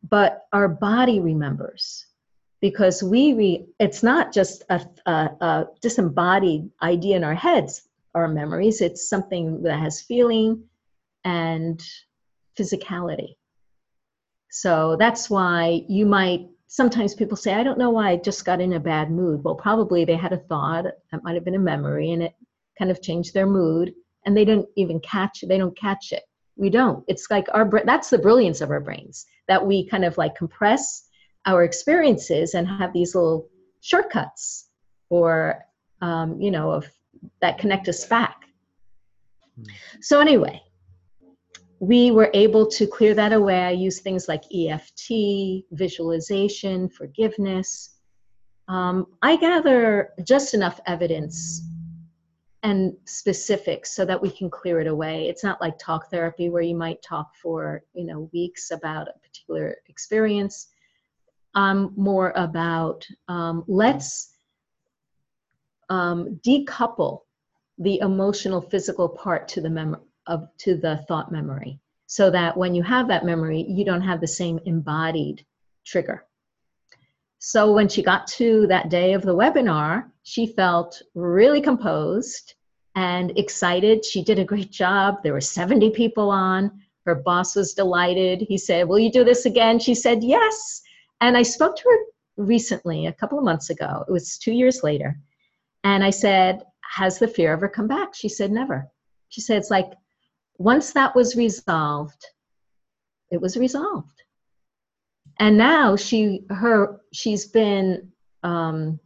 but 0.10 0.46
our 0.52 0.68
body 0.68 1.20
remembers 1.20 2.07
because 2.62 3.04
we 3.04 3.34
re, 3.34 3.66
it's 3.80 4.04
not 4.04 4.34
just 4.34 4.64
a, 4.70 4.82
a, 5.06 5.12
a 5.12 5.66
disembodied 5.82 6.70
idea 6.82 7.16
in 7.16 7.24
our 7.24 7.36
heads 7.36 7.88
our 8.18 8.28
memories. 8.28 8.82
It's 8.82 9.08
something 9.08 9.62
that 9.64 9.80
has 9.80 10.02
feeling 10.02 10.64
and 11.24 11.82
physicality. 12.58 13.36
So 14.50 14.96
that's 14.98 15.30
why 15.30 15.84
you 15.88 16.06
might 16.06 16.48
sometimes 16.70 17.16
people 17.16 17.38
say 17.38 17.54
i 17.54 17.64
don't 17.64 17.78
know 17.78 17.90
why 17.90 18.10
i 18.10 18.18
just 18.18 18.44
got 18.44 18.60
in 18.60 18.74
a 18.74 18.80
bad 18.80 19.10
mood. 19.10 19.44
Well 19.44 19.56
probably 19.56 20.04
they 20.04 20.18
had 20.18 20.34
a 20.34 20.38
thought 20.50 20.84
that 20.84 21.24
might 21.24 21.36
have 21.36 21.46
been 21.46 21.56
a 21.56 21.60
memory 21.60 22.12
and 22.12 22.24
it 22.24 22.34
kind 22.78 22.92
of 22.92 23.02
changed 23.02 23.34
their 23.34 23.48
mood 23.48 23.94
and 24.26 24.36
they 24.36 24.44
didn't 24.44 24.68
even 24.76 25.00
catch 25.00 25.44
they 25.48 25.58
don't 25.58 25.78
catch 25.78 26.12
it. 26.12 26.24
We 26.58 26.70
don't. 26.70 27.06
It's 27.08 27.28
like 27.30 27.48
our 27.54 27.70
that's 27.86 28.10
the 28.10 28.18
brilliance 28.18 28.62
of 28.62 28.72
our 28.72 28.82
brains 28.82 29.26
that 29.48 29.66
we 29.66 29.88
kind 29.88 30.04
of 30.04 30.18
like 30.18 30.36
compress 30.36 31.07
our 31.48 31.64
experiences 31.64 32.54
and 32.54 32.68
have 32.68 32.94
these 32.94 33.16
little 33.16 33.50
shortcuts 33.82 34.70
or 35.10 35.64
um, 36.02 36.40
you 36.40 36.52
know 36.52 36.70
of 36.70 36.86
that 37.42 37.58
connect 37.58 37.88
us 37.88 38.06
back 38.06 38.44
mm. 39.60 39.66
so 40.02 40.20
anyway 40.20 40.62
we 41.80 42.12
were 42.12 42.30
able 42.34 42.68
to 42.68 42.86
clear 42.86 43.14
that 43.14 43.34
away 43.34 43.64
i 43.64 43.72
use 43.72 44.00
things 44.00 44.28
like 44.28 44.44
eft 44.54 45.12
visualization 45.72 46.90
forgiveness 46.90 47.98
um, 48.68 49.08
i 49.22 49.36
gather 49.38 50.10
just 50.24 50.54
enough 50.54 50.80
evidence 50.86 51.62
and 52.64 52.94
specifics 53.06 53.96
so 53.96 54.04
that 54.04 54.22
we 54.22 54.30
can 54.30 54.50
clear 54.50 54.82
it 54.82 54.88
away. 54.88 55.30
It's 55.30 55.44
not 55.44 55.62
like 55.62 55.78
talk 55.78 56.10
therapy 56.10 56.50
where 56.50 56.64
you 56.64 56.76
might 56.76 57.02
talk 57.02 57.36
for, 57.42 57.84
you 57.94 58.04
know, 58.04 58.30
weeks 58.34 58.72
about 58.72 59.08
a 59.08 59.20
particular 59.20 59.78
experience. 59.88 60.68
Um, 61.58 61.94
more 61.96 62.34
about 62.36 63.08
um, 63.28 63.64
let's 63.68 64.38
um, 65.90 66.40
decouple 66.46 67.22
the 67.80 68.00
emotional 68.00 68.62
physical 68.62 69.10
part 69.10 69.48
to 69.50 69.62
the 69.62 69.70
mem- 69.70 70.02
of 70.28 70.48
to 70.60 70.78
the 70.78 70.98
thought 71.08 71.32
memory 71.32 71.80
so 72.06 72.30
that 72.30 72.56
when 72.56 72.76
you 72.76 72.84
have 72.84 73.08
that 73.08 73.26
memory 73.26 73.66
you 73.68 73.84
don't 73.84 74.02
have 74.02 74.22
the 74.22 74.28
same 74.28 74.60
embodied 74.66 75.46
trigger 75.86 76.28
so 77.40 77.72
when 77.72 77.88
she 77.88 78.02
got 78.02 78.28
to 78.28 78.66
that 78.68 78.90
day 78.90 79.14
of 79.14 79.22
the 79.22 79.36
webinar, 79.36 80.10
she 80.24 80.48
felt 80.48 81.02
really 81.14 81.62
composed 81.62 82.56
and 82.96 83.38
excited. 83.38 84.04
She 84.04 84.24
did 84.24 84.40
a 84.40 84.46
great 84.46 84.72
job. 84.72 85.22
There 85.22 85.34
were 85.34 85.42
70 85.42 85.92
people 85.92 86.32
on. 86.32 86.82
Her 87.06 87.16
boss 87.16 87.56
was 87.56 87.74
delighted. 87.74 88.42
He 88.42 88.58
said, 88.58 88.88
Will 88.88 89.00
you 89.00 89.12
do 89.12 89.24
this 89.24 89.46
again? 89.46 89.80
She 89.80 89.94
said, 89.94 90.24
Yes. 90.24 90.82
And 91.22 91.36
I 91.36 91.44
spoke 91.44 91.76
to 91.78 91.84
her 91.90 92.44
recently, 92.44 93.08
a 93.08 93.14
couple 93.14 93.38
of 93.38 93.46
months 93.46 93.70
ago. 93.70 94.06
It 94.08 94.12
was 94.12 94.38
two 94.38 94.52
years 94.52 94.84
later. 94.84 95.18
And 95.84 96.04
I 96.04 96.12
said, 96.12 96.64
Has 96.94 97.20
the 97.20 97.28
fear 97.28 97.54
ever 97.54 97.68
come 97.68 97.88
back? 97.88 98.14
She 98.14 98.30
said, 98.30 98.52
Never. 98.52 98.88
She 99.30 99.42
said, 99.42 99.58
It's 99.58 99.72
like 99.72 99.92
once 100.58 100.94
that 100.94 101.16
was 101.16 101.36
resolved, 101.36 102.26
it 103.32 103.42
was 103.42 103.58
resolved 103.58 104.24
and 105.40 105.58
now 105.58 105.96
she 105.96 106.42
her 106.50 107.02
she's 107.14 107.46
been 107.46 108.12
um, 108.44 109.00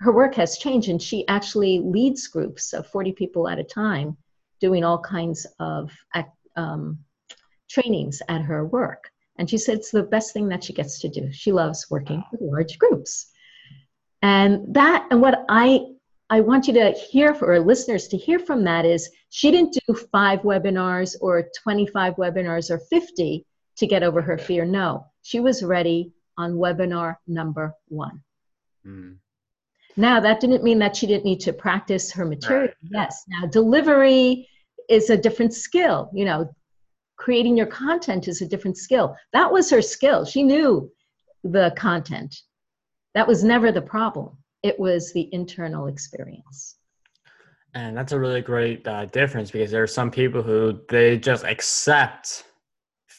her 0.00 0.12
work 0.12 0.34
has 0.34 0.58
changed 0.58 0.88
and 0.88 1.00
she 1.00 1.26
actually 1.28 1.80
leads 1.80 2.26
groups 2.26 2.72
of 2.72 2.86
40 2.86 3.12
people 3.12 3.48
at 3.48 3.58
a 3.58 3.64
time 3.64 4.16
doing 4.60 4.84
all 4.84 4.98
kinds 4.98 5.46
of 5.60 5.92
um, 6.56 6.98
trainings 7.70 8.20
at 8.28 8.42
her 8.42 8.66
work 8.66 9.10
and 9.36 9.48
she 9.48 9.58
said 9.58 9.78
it's 9.78 9.90
the 9.90 10.02
best 10.02 10.32
thing 10.32 10.48
that 10.48 10.64
she 10.64 10.72
gets 10.72 11.00
to 11.00 11.08
do 11.08 11.30
she 11.32 11.52
loves 11.52 11.86
working 11.90 12.22
with 12.32 12.40
large 12.40 12.78
groups 12.78 13.30
and 14.22 14.74
that 14.74 15.06
and 15.10 15.20
what 15.20 15.44
i 15.48 15.84
i 16.30 16.40
want 16.40 16.66
you 16.66 16.74
to 16.74 16.92
hear 16.92 17.34
for 17.34 17.58
listeners 17.60 18.08
to 18.08 18.16
hear 18.16 18.38
from 18.38 18.64
that 18.64 18.84
is 18.84 19.10
she 19.30 19.50
didn't 19.50 19.78
do 19.86 19.94
five 20.12 20.40
webinars 20.40 21.14
or 21.20 21.48
25 21.62 22.16
webinars 22.16 22.70
or 22.70 22.78
50 22.78 23.46
to 23.76 23.86
get 23.86 24.02
over 24.02 24.20
her 24.20 24.38
fear 24.38 24.64
no 24.64 25.06
she 25.22 25.40
was 25.40 25.62
ready 25.62 26.12
on 26.36 26.54
webinar 26.54 27.16
number 27.26 27.74
one. 27.88 28.22
Mm. 28.86 29.16
Now, 29.96 30.20
that 30.20 30.40
didn't 30.40 30.64
mean 30.64 30.78
that 30.78 30.96
she 30.96 31.06
didn't 31.06 31.24
need 31.24 31.40
to 31.40 31.52
practice 31.52 32.10
her 32.12 32.24
material. 32.24 32.68
Right. 32.68 32.74
Yes. 32.90 33.24
Now, 33.28 33.46
delivery 33.46 34.48
is 34.88 35.10
a 35.10 35.16
different 35.16 35.52
skill. 35.52 36.10
You 36.14 36.24
know, 36.24 36.50
creating 37.16 37.56
your 37.56 37.66
content 37.66 38.28
is 38.28 38.40
a 38.42 38.46
different 38.46 38.76
skill. 38.76 39.16
That 39.32 39.52
was 39.52 39.70
her 39.70 39.82
skill. 39.82 40.24
She 40.24 40.42
knew 40.42 40.90
the 41.44 41.72
content. 41.76 42.34
That 43.14 43.28
was 43.28 43.44
never 43.44 43.72
the 43.72 43.82
problem, 43.82 44.36
it 44.62 44.78
was 44.78 45.12
the 45.12 45.28
internal 45.32 45.86
experience. 45.86 46.76
And 47.74 47.96
that's 47.96 48.12
a 48.12 48.18
really 48.18 48.42
great 48.42 48.86
uh, 48.86 49.06
difference 49.06 49.50
because 49.50 49.70
there 49.70 49.82
are 49.82 49.86
some 49.88 50.10
people 50.10 50.42
who 50.42 50.80
they 50.88 51.18
just 51.18 51.44
accept 51.44 52.44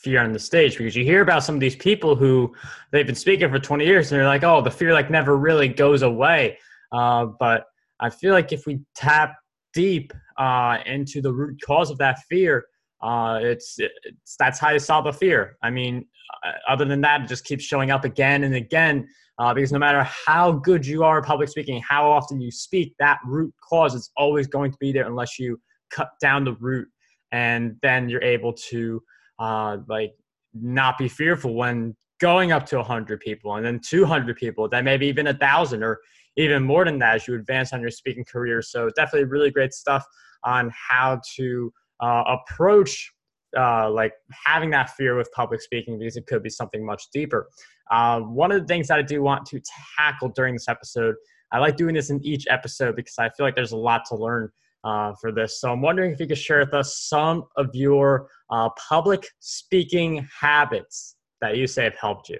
fear 0.03 0.21
on 0.21 0.33
the 0.33 0.39
stage 0.39 0.77
because 0.77 0.95
you 0.95 1.05
hear 1.05 1.21
about 1.21 1.43
some 1.43 1.55
of 1.55 1.61
these 1.61 1.77
people 1.77 2.13
who 2.13 2.53
they've 2.91 3.05
been 3.05 3.15
speaking 3.15 3.49
for 3.49 3.57
20 3.57 3.85
years 3.85 4.11
and 4.11 4.19
they're 4.19 4.27
like 4.27 4.43
oh 4.43 4.61
the 4.61 4.69
fear 4.69 4.91
like 4.91 5.09
never 5.09 5.37
really 5.37 5.69
goes 5.69 6.01
away 6.01 6.57
uh, 6.91 7.25
but 7.39 7.67
i 8.01 8.09
feel 8.09 8.33
like 8.33 8.51
if 8.51 8.67
we 8.67 8.81
tap 8.95 9.33
deep 9.73 10.11
uh, 10.37 10.79
into 10.85 11.21
the 11.21 11.31
root 11.31 11.57
cause 11.65 11.89
of 11.89 11.97
that 11.97 12.19
fear 12.29 12.65
uh, 13.03 13.39
it's, 13.41 13.75
it's 13.77 14.35
that's 14.39 14.59
how 14.59 14.71
you 14.71 14.79
solve 14.79 15.05
a 15.05 15.13
fear. 15.13 15.57
I 15.61 15.69
mean 15.69 16.05
uh, 16.45 16.51
other 16.67 16.85
than 16.85 17.01
that 17.01 17.21
it 17.21 17.27
just 17.27 17.45
keeps 17.45 17.63
showing 17.63 17.91
up 17.91 18.05
again 18.05 18.43
and 18.45 18.55
again 18.55 19.07
uh, 19.39 19.53
because 19.53 19.71
no 19.71 19.79
matter 19.79 20.03
how 20.03 20.53
good 20.53 20.85
you 20.85 21.03
are 21.03 21.19
at 21.19 21.25
public 21.25 21.49
speaking 21.49 21.81
how 21.87 22.09
often 22.09 22.39
you 22.39 22.49
speak 22.49 22.95
that 22.99 23.19
root 23.25 23.53
cause 23.67 23.93
is 23.93 24.09
always 24.17 24.47
going 24.47 24.71
to 24.71 24.77
be 24.79 24.91
there 24.91 25.05
unless 25.05 25.37
you 25.37 25.59
cut 25.93 26.09
down 26.19 26.43
the 26.43 26.55
root. 26.55 26.87
And 27.31 27.75
then 27.81 28.09
you're 28.09 28.23
able 28.23 28.53
to 28.69 29.01
uh, 29.39 29.77
like 29.87 30.13
not 30.53 30.97
be 30.97 31.07
fearful 31.07 31.55
when 31.55 31.95
going 32.19 32.51
up 32.51 32.65
to 32.67 32.77
100 32.77 33.19
people 33.19 33.55
and 33.55 33.65
then 33.65 33.79
200 33.83 34.37
people 34.37 34.69
then 34.69 34.85
maybe 34.85 35.07
even 35.07 35.27
a 35.27 35.33
thousand 35.33 35.83
or 35.83 35.99
even 36.37 36.63
more 36.63 36.85
than 36.85 36.99
that 36.99 37.15
as 37.15 37.27
you 37.27 37.35
advance 37.35 37.73
on 37.73 37.81
your 37.81 37.89
speaking 37.89 38.23
career. 38.23 38.61
So 38.61 38.89
definitely 38.95 39.25
really 39.25 39.51
great 39.51 39.73
stuff 39.73 40.05
on 40.43 40.71
how 40.73 41.21
to 41.35 41.71
uh, 42.03 42.23
approach 42.35 43.11
uh, 43.57 43.87
like 43.89 44.13
having 44.45 44.71
that 44.71 44.89
fear 44.91 45.15
with 45.15 45.31
public 45.31 45.61
speaking 45.61 45.99
because 45.99 46.17
it 46.17 46.25
could 46.25 46.43
be 46.43 46.49
something 46.49 46.85
much 46.85 47.03
deeper 47.13 47.49
uh, 47.91 48.19
one 48.19 48.51
of 48.51 48.59
the 48.61 48.67
things 48.67 48.87
that 48.87 48.99
i 48.99 49.05
do 49.13 49.21
want 49.21 49.45
to 49.45 49.61
tackle 49.97 50.29
during 50.29 50.53
this 50.53 50.67
episode 50.67 51.15
I 51.53 51.59
like 51.59 51.77
doing 51.77 51.93
this 51.93 52.09
in 52.09 52.19
each 52.25 52.47
episode 52.49 52.95
because 52.95 53.13
I 53.19 53.29
feel 53.29 53.45
like 53.45 53.53
there's 53.53 53.73
a 53.73 53.77
lot 53.77 54.05
to 54.09 54.15
learn 54.15 54.49
uh, 54.83 55.13
for 55.21 55.31
this. 55.31 55.61
So 55.61 55.71
I'm 55.71 55.81
wondering 55.81 56.11
if 56.11 56.19
you 56.19 56.25
could 56.25 56.37
share 56.37 56.59
with 56.59 56.73
us 56.73 56.97
some 56.97 57.43
of 57.55 57.69
your 57.75 58.27
uh, 58.49 58.69
public 58.89 59.27
speaking 59.39 60.27
habits 60.37 61.15
that 61.41 61.55
you 61.55 61.67
say 61.67 61.83
have 61.83 61.95
helped 61.95 62.29
you. 62.29 62.39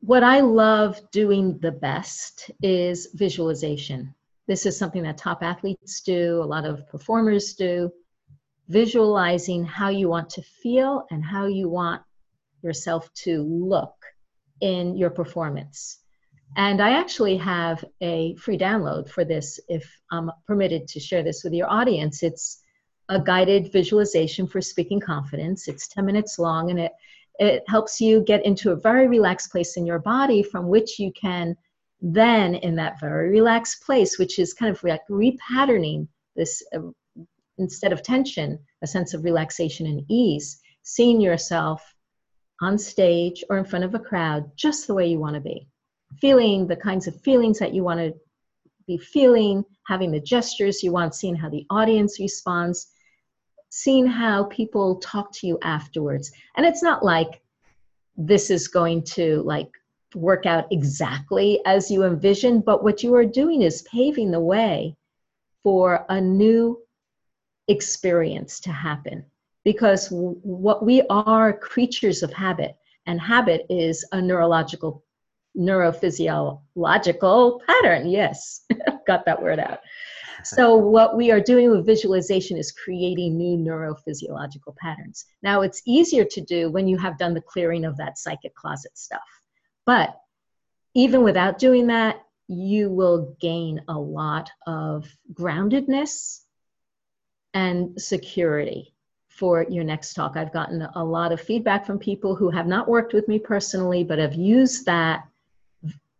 What 0.00 0.22
I 0.22 0.40
love 0.40 1.00
doing 1.12 1.58
the 1.60 1.72
best 1.72 2.50
is 2.62 3.08
visualization. 3.14 4.14
This 4.46 4.66
is 4.66 4.76
something 4.76 5.02
that 5.02 5.18
top 5.18 5.42
athletes 5.42 6.00
do, 6.00 6.42
a 6.42 6.44
lot 6.44 6.64
of 6.64 6.88
performers 6.88 7.54
do. 7.54 7.90
Visualizing 8.68 9.64
how 9.64 9.88
you 9.88 10.08
want 10.08 10.30
to 10.30 10.42
feel 10.42 11.04
and 11.10 11.24
how 11.24 11.46
you 11.46 11.68
want 11.68 12.02
yourself 12.62 13.12
to 13.14 13.42
look 13.42 13.94
in 14.60 14.96
your 14.96 15.10
performance. 15.10 15.98
And 16.56 16.80
I 16.80 16.90
actually 16.90 17.36
have 17.36 17.84
a 18.00 18.34
free 18.36 18.58
download 18.58 19.08
for 19.08 19.24
this 19.24 19.60
if 19.68 19.88
I'm 20.10 20.30
permitted 20.46 20.88
to 20.88 21.00
share 21.00 21.22
this 21.22 21.44
with 21.44 21.52
your 21.52 21.70
audience. 21.70 22.22
It's 22.22 22.60
a 23.08 23.20
guided 23.20 23.72
visualization 23.72 24.46
for 24.46 24.60
speaking 24.60 25.00
confidence. 25.00 25.68
It's 25.68 25.88
10 25.88 26.04
minutes 26.04 26.38
long 26.38 26.70
and 26.70 26.78
it, 26.78 26.92
it 27.38 27.62
helps 27.68 28.00
you 28.00 28.22
get 28.22 28.44
into 28.44 28.72
a 28.72 28.76
very 28.76 29.08
relaxed 29.08 29.50
place 29.50 29.76
in 29.76 29.86
your 29.86 29.98
body 29.98 30.42
from 30.42 30.68
which 30.68 30.98
you 30.98 31.12
can 31.12 31.56
then, 32.00 32.54
in 32.54 32.74
that 32.76 33.00
very 33.00 33.28
relaxed 33.30 33.82
place, 33.82 34.18
which 34.18 34.38
is 34.38 34.54
kind 34.54 34.74
of 34.74 34.82
like 34.82 35.02
repatterning 35.10 36.08
this 36.36 36.62
uh, 36.74 36.80
instead 37.58 37.92
of 37.92 38.02
tension, 38.02 38.58
a 38.82 38.86
sense 38.86 39.12
of 39.12 39.24
relaxation 39.24 39.86
and 39.86 40.04
ease, 40.08 40.60
seeing 40.82 41.20
yourself 41.20 41.94
on 42.62 42.78
stage 42.78 43.44
or 43.50 43.58
in 43.58 43.64
front 43.64 43.84
of 43.84 43.94
a 43.94 43.98
crowd 43.98 44.50
just 44.56 44.86
the 44.86 44.94
way 44.94 45.06
you 45.06 45.18
want 45.18 45.34
to 45.34 45.40
be 45.40 45.66
feeling 46.18 46.66
the 46.66 46.76
kinds 46.76 47.06
of 47.06 47.20
feelings 47.20 47.58
that 47.58 47.74
you 47.74 47.84
want 47.84 48.00
to 48.00 48.14
be 48.86 48.98
feeling, 48.98 49.64
having 49.86 50.10
the 50.10 50.20
gestures 50.20 50.82
you 50.82 50.92
want, 50.92 51.14
seeing 51.14 51.34
how 51.34 51.48
the 51.48 51.64
audience 51.70 52.18
responds, 52.18 52.88
seeing 53.70 54.06
how 54.06 54.44
people 54.44 54.96
talk 54.96 55.32
to 55.32 55.46
you 55.46 55.58
afterwards. 55.62 56.32
And 56.56 56.66
it's 56.66 56.82
not 56.82 57.04
like 57.04 57.40
this 58.16 58.50
is 58.50 58.68
going 58.68 59.04
to 59.04 59.42
like 59.42 59.68
work 60.14 60.46
out 60.46 60.66
exactly 60.70 61.60
as 61.66 61.90
you 61.90 62.04
envision, 62.04 62.60
but 62.60 62.82
what 62.82 63.02
you 63.02 63.14
are 63.14 63.24
doing 63.24 63.62
is 63.62 63.82
paving 63.82 64.30
the 64.30 64.40
way 64.40 64.96
for 65.62 66.04
a 66.08 66.20
new 66.20 66.80
experience 67.68 68.60
to 68.60 68.72
happen 68.72 69.24
because 69.64 70.08
what 70.10 70.84
we 70.84 71.02
are 71.10 71.52
creatures 71.52 72.22
of 72.22 72.32
habit 72.32 72.76
and 73.06 73.20
habit 73.20 73.66
is 73.68 74.06
a 74.12 74.20
neurological 74.20 75.04
neurophysiological 75.56 77.60
pattern. 77.66 78.08
Yes, 78.08 78.64
got 79.06 79.24
that 79.24 79.42
word 79.42 79.58
out. 79.58 79.80
So, 80.42 80.74
what 80.74 81.16
we 81.16 81.30
are 81.30 81.40
doing 81.40 81.70
with 81.70 81.84
visualization 81.84 82.56
is 82.56 82.72
creating 82.72 83.36
new 83.36 83.58
neurophysiological 83.58 84.74
patterns. 84.76 85.26
Now, 85.42 85.60
it's 85.60 85.82
easier 85.86 86.24
to 86.24 86.40
do 86.40 86.70
when 86.70 86.88
you 86.88 86.96
have 86.96 87.18
done 87.18 87.34
the 87.34 87.42
clearing 87.42 87.84
of 87.84 87.98
that 87.98 88.16
psychic 88.16 88.54
closet 88.54 88.96
stuff. 88.96 89.20
But 89.90 90.20
even 90.94 91.24
without 91.24 91.58
doing 91.58 91.88
that, 91.88 92.22
you 92.46 92.90
will 92.90 93.36
gain 93.40 93.82
a 93.88 93.98
lot 93.98 94.48
of 94.64 95.12
groundedness 95.32 96.42
and 97.54 98.00
security 98.00 98.94
for 99.26 99.66
your 99.68 99.82
next 99.82 100.14
talk. 100.14 100.36
I've 100.36 100.52
gotten 100.52 100.82
a 100.94 101.04
lot 101.04 101.32
of 101.32 101.40
feedback 101.40 101.84
from 101.84 101.98
people 101.98 102.36
who 102.36 102.50
have 102.50 102.68
not 102.68 102.86
worked 102.86 103.14
with 103.14 103.26
me 103.26 103.40
personally, 103.40 104.04
but 104.04 104.20
have 104.20 104.34
used 104.34 104.86
that 104.86 105.26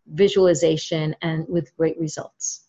visualization 0.05 1.15
and 1.21 1.47
with 1.47 1.73
great 1.77 1.97
results. 1.97 2.65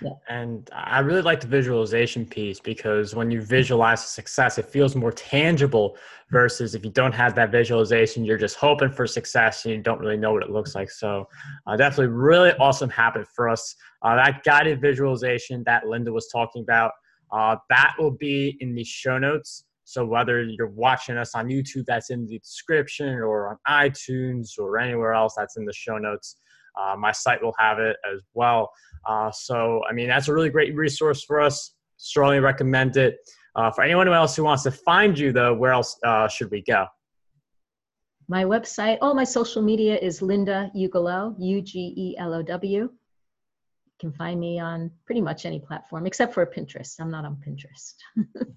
Yeah. 0.00 0.10
And 0.28 0.68
I 0.72 1.00
really 1.00 1.22
like 1.22 1.40
the 1.40 1.46
visualization 1.46 2.24
piece 2.24 2.60
because 2.60 3.14
when 3.14 3.30
you 3.30 3.40
visualize 3.42 4.04
success, 4.04 4.58
it 4.58 4.66
feels 4.66 4.94
more 4.94 5.12
tangible 5.12 5.96
versus 6.30 6.74
if 6.74 6.84
you 6.84 6.90
don't 6.90 7.14
have 7.14 7.34
that 7.34 7.50
visualization, 7.50 8.24
you're 8.24 8.38
just 8.38 8.56
hoping 8.56 8.90
for 8.90 9.06
success 9.06 9.64
and 9.64 9.74
you 9.74 9.82
don't 9.82 9.98
really 9.98 10.16
know 10.16 10.32
what 10.32 10.42
it 10.42 10.50
looks 10.50 10.74
like. 10.74 10.90
So, 10.90 11.26
uh, 11.66 11.76
definitely 11.76 12.08
really 12.08 12.52
awesome 12.60 12.90
habit 12.90 13.26
for 13.34 13.48
us. 13.48 13.74
Uh, 14.02 14.16
that 14.16 14.44
guided 14.44 14.80
visualization 14.80 15.62
that 15.66 15.86
Linda 15.86 16.12
was 16.12 16.28
talking 16.28 16.62
about, 16.62 16.92
uh, 17.32 17.56
that 17.68 17.94
will 17.98 18.12
be 18.12 18.56
in 18.60 18.74
the 18.74 18.84
show 18.84 19.18
notes. 19.18 19.64
So 19.84 20.04
whether 20.04 20.42
you're 20.42 20.68
watching 20.68 21.16
us 21.16 21.34
on 21.34 21.48
YouTube, 21.48 21.86
that's 21.86 22.10
in 22.10 22.26
the 22.26 22.38
description, 22.40 23.08
or 23.08 23.48
on 23.48 23.56
iTunes, 23.88 24.58
or 24.58 24.78
anywhere 24.78 25.14
else, 25.14 25.34
that's 25.34 25.56
in 25.56 25.64
the 25.64 25.72
show 25.72 25.96
notes. 25.96 26.36
Uh, 26.78 26.96
my 26.96 27.12
site 27.12 27.42
will 27.42 27.54
have 27.58 27.78
it 27.78 27.96
as 28.12 28.20
well. 28.34 28.70
Uh, 29.06 29.30
so 29.30 29.82
I 29.88 29.92
mean, 29.92 30.08
that's 30.08 30.28
a 30.28 30.32
really 30.32 30.50
great 30.50 30.74
resource 30.74 31.24
for 31.24 31.40
us. 31.40 31.74
Strongly 31.96 32.40
recommend 32.40 32.96
it. 32.96 33.16
Uh, 33.56 33.70
for 33.72 33.82
anyone 33.82 34.08
else 34.08 34.36
who 34.36 34.44
wants 34.44 34.62
to 34.62 34.70
find 34.70 35.18
you, 35.18 35.32
though, 35.32 35.52
where 35.52 35.72
else 35.72 35.98
uh, 36.04 36.28
should 36.28 36.50
we 36.50 36.62
go? 36.62 36.86
My 38.28 38.44
website, 38.44 38.98
all 39.00 39.14
my 39.14 39.24
social 39.24 39.62
media 39.62 39.96
is 39.96 40.20
Linda 40.20 40.70
Ugelow, 40.76 41.34
U 41.38 41.62
G 41.62 41.94
E 41.96 42.16
L 42.18 42.34
O 42.34 42.42
W. 42.42 42.82
You 42.82 42.90
can 43.98 44.12
find 44.12 44.38
me 44.38 44.60
on 44.60 44.90
pretty 45.06 45.22
much 45.22 45.46
any 45.46 45.58
platform 45.58 46.06
except 46.06 46.34
for 46.34 46.44
Pinterest. 46.46 46.94
I'm 47.00 47.10
not 47.10 47.24
on 47.24 47.36
Pinterest. 47.36 47.94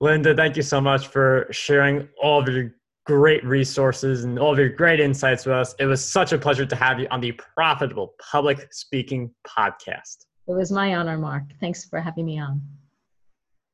Linda, 0.00 0.34
thank 0.34 0.56
you 0.56 0.62
so 0.62 0.80
much 0.80 1.08
for 1.08 1.46
sharing 1.50 2.08
all 2.22 2.40
of 2.40 2.48
your 2.48 2.70
great 3.04 3.44
resources 3.44 4.24
and 4.24 4.38
all 4.38 4.52
of 4.52 4.58
your 4.58 4.70
great 4.70 4.98
insights 4.98 5.44
with 5.44 5.54
us. 5.54 5.74
It 5.78 5.86
was 5.86 6.04
such 6.04 6.32
a 6.32 6.38
pleasure 6.38 6.64
to 6.64 6.76
have 6.76 6.98
you 6.98 7.06
on 7.10 7.20
the 7.20 7.32
Profitable 7.32 8.14
Public 8.18 8.72
Speaking 8.72 9.30
Podcast. 9.46 10.24
It 10.48 10.52
was 10.52 10.72
my 10.72 10.94
honor, 10.94 11.18
Mark. 11.18 11.44
Thanks 11.60 11.84
for 11.84 12.00
having 12.00 12.26
me 12.26 12.38
on. 12.38 12.62